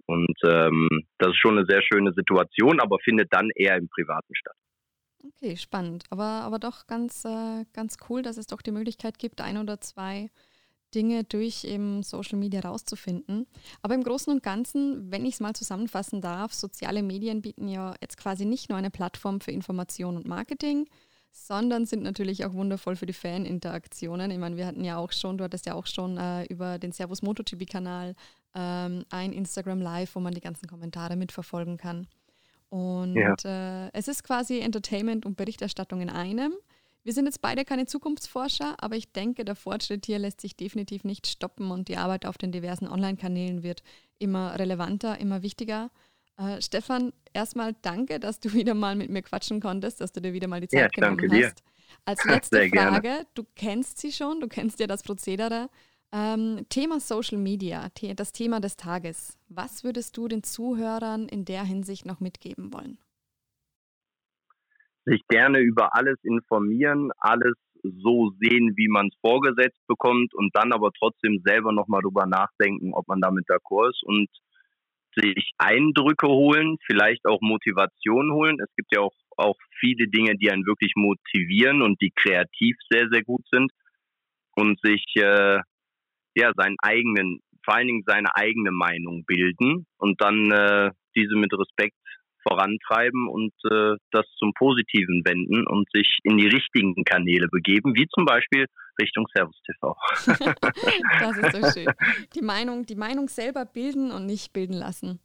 [0.07, 4.35] Und ähm, das ist schon eine sehr schöne Situation, aber findet dann eher im Privaten
[4.35, 4.57] statt.
[5.25, 6.05] Okay, spannend.
[6.11, 9.81] Aber, aber doch ganz, äh, ganz cool, dass es doch die Möglichkeit gibt, ein oder
[9.81, 10.31] zwei
[10.95, 13.47] Dinge durch eben Social Media rauszufinden.
[13.83, 17.95] Aber im Großen und Ganzen, wenn ich es mal zusammenfassen darf, soziale Medien bieten ja
[18.01, 20.89] jetzt quasi nicht nur eine Plattform für Information und Marketing,
[21.31, 24.31] sondern sind natürlich auch wundervoll für die Faninteraktionen.
[24.31, 26.93] Ich meine, wir hatten ja auch schon, du hattest ja auch schon äh, über den
[26.93, 28.15] Servus MotoGP-Kanal
[28.55, 32.07] ähm, ein Instagram Live, wo man die ganzen Kommentare mitverfolgen kann.
[32.71, 33.35] Und ja.
[33.87, 36.53] äh, es ist quasi Entertainment und Berichterstattung in einem.
[37.05, 41.05] Wir sind jetzt beide keine Zukunftsforscher, aber ich denke, der Fortschritt hier lässt sich definitiv
[41.05, 43.83] nicht stoppen und die Arbeit auf den diversen Online-Kanälen wird
[44.19, 45.91] immer relevanter, immer wichtiger.
[46.37, 50.33] Äh, Stefan, erstmal danke, dass du wieder mal mit mir quatschen konntest, dass du dir
[50.35, 51.33] wieder mal die Zeit ja, genommen hast.
[51.33, 51.53] Dir.
[52.05, 55.71] Als letzte Frage, du kennst sie schon, du kennst ja das Prozedere.
[56.11, 59.39] Ähm, Thema Social Media, das Thema des Tages.
[59.49, 62.99] Was würdest du den Zuhörern in der Hinsicht noch mitgeben wollen?
[65.05, 70.73] Sich gerne über alles informieren, alles so sehen, wie man es vorgesetzt bekommt und dann
[70.73, 74.29] aber trotzdem selber nochmal drüber nachdenken, ob man damit d'accord ist und
[75.15, 78.59] sich Eindrücke holen, vielleicht auch Motivation holen.
[78.61, 83.09] Es gibt ja auch, auch viele Dinge, die einen wirklich motivieren und die kreativ sehr,
[83.11, 83.71] sehr gut sind
[84.53, 85.61] und sich äh,
[86.39, 91.53] ja, seinen eigenen, vor allen Dingen seine eigene Meinung bilden und dann äh, diese mit
[91.53, 91.97] Respekt
[92.49, 98.07] vorantreiben und äh, das zum Positiven wenden und sich in die richtigen Kanäle begeben, wie
[98.15, 98.67] zum Beispiel
[99.01, 99.97] Richtung Servus TV.
[101.21, 101.93] das ist so schön.
[102.35, 105.21] Die Meinung, die Meinung selber bilden und nicht bilden lassen.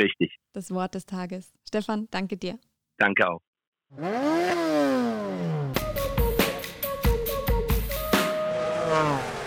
[0.00, 0.36] Richtig.
[0.52, 1.52] Das Wort des Tages.
[1.66, 2.58] Stefan, danke dir.
[2.98, 3.40] Danke auch.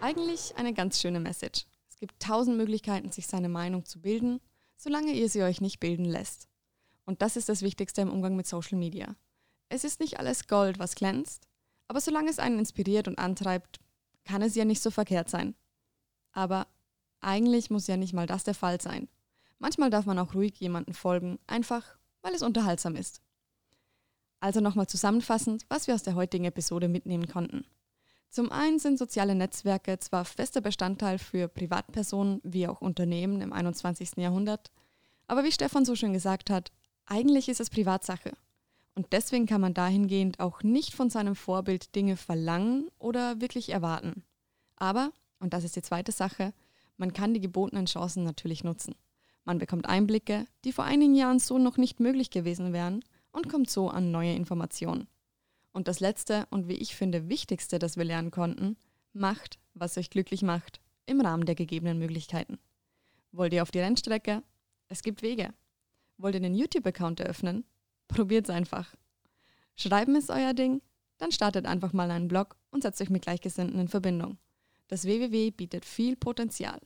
[0.00, 1.66] Eigentlich eine ganz schöne Message.
[1.90, 4.40] Es gibt tausend Möglichkeiten, sich seine Meinung zu bilden,
[4.76, 6.48] solange ihr sie euch nicht bilden lässt.
[7.04, 9.14] Und das ist das Wichtigste im Umgang mit Social Media.
[9.68, 11.46] Es ist nicht alles Gold, was glänzt,
[11.86, 13.78] aber solange es einen inspiriert und antreibt,
[14.24, 15.54] kann es ja nicht so verkehrt sein.
[16.32, 16.66] Aber
[17.20, 19.08] eigentlich muss ja nicht mal das der Fall sein.
[19.58, 23.20] Manchmal darf man auch ruhig jemanden folgen, einfach weil es unterhaltsam ist.
[24.40, 27.66] Also nochmal zusammenfassend, was wir aus der heutigen Episode mitnehmen konnten.
[28.30, 34.12] Zum einen sind soziale Netzwerke zwar fester Bestandteil für Privatpersonen wie auch Unternehmen im 21.
[34.18, 34.70] Jahrhundert,
[35.26, 36.70] aber wie Stefan so schön gesagt hat,
[37.06, 38.32] eigentlich ist es Privatsache.
[38.94, 44.22] Und deswegen kann man dahingehend auch nicht von seinem Vorbild Dinge verlangen oder wirklich erwarten.
[44.76, 46.52] Aber, und das ist die zweite Sache,
[46.96, 48.94] man kann die gebotenen Chancen natürlich nutzen.
[49.44, 53.70] Man bekommt Einblicke, die vor einigen Jahren so noch nicht möglich gewesen wären und kommt
[53.70, 55.08] so an neue Informationen.
[55.72, 58.76] Und das Letzte und wie ich finde wichtigste, das wir lernen konnten,
[59.12, 62.58] macht, was euch glücklich macht, im Rahmen der gegebenen Möglichkeiten.
[63.32, 64.42] Wollt ihr auf die Rennstrecke?
[64.88, 65.54] Es gibt Wege.
[66.18, 67.64] Wollt ihr einen YouTube-Account eröffnen?
[68.08, 68.94] Probiert's einfach.
[69.76, 70.82] Schreiben ist euer Ding?
[71.18, 74.38] Dann startet einfach mal einen Blog und setzt euch mit Gleichgesinnten in Verbindung.
[74.88, 76.80] Das WWW bietet viel Potenzial.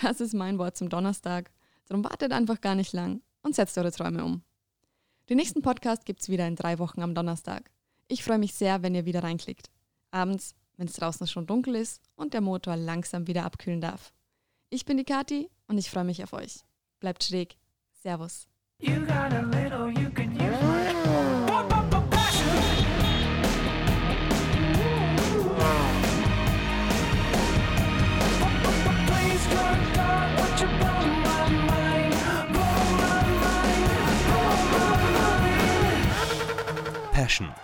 [0.00, 1.50] Das ist mein Wort zum Donnerstag.
[1.86, 4.42] Darum wartet einfach gar nicht lang und setzt eure Träume um.
[5.28, 7.73] Den nächsten Podcast gibt's wieder in drei Wochen am Donnerstag.
[8.06, 9.70] Ich freue mich sehr, wenn ihr wieder reinklickt.
[10.10, 14.12] Abends, wenn es draußen schon dunkel ist und der Motor langsam wieder abkühlen darf.
[14.70, 16.60] Ich bin die Kati und ich freue mich auf euch.
[17.00, 17.56] Bleibt schräg.
[18.02, 18.46] Servus.
[37.12, 37.63] Passion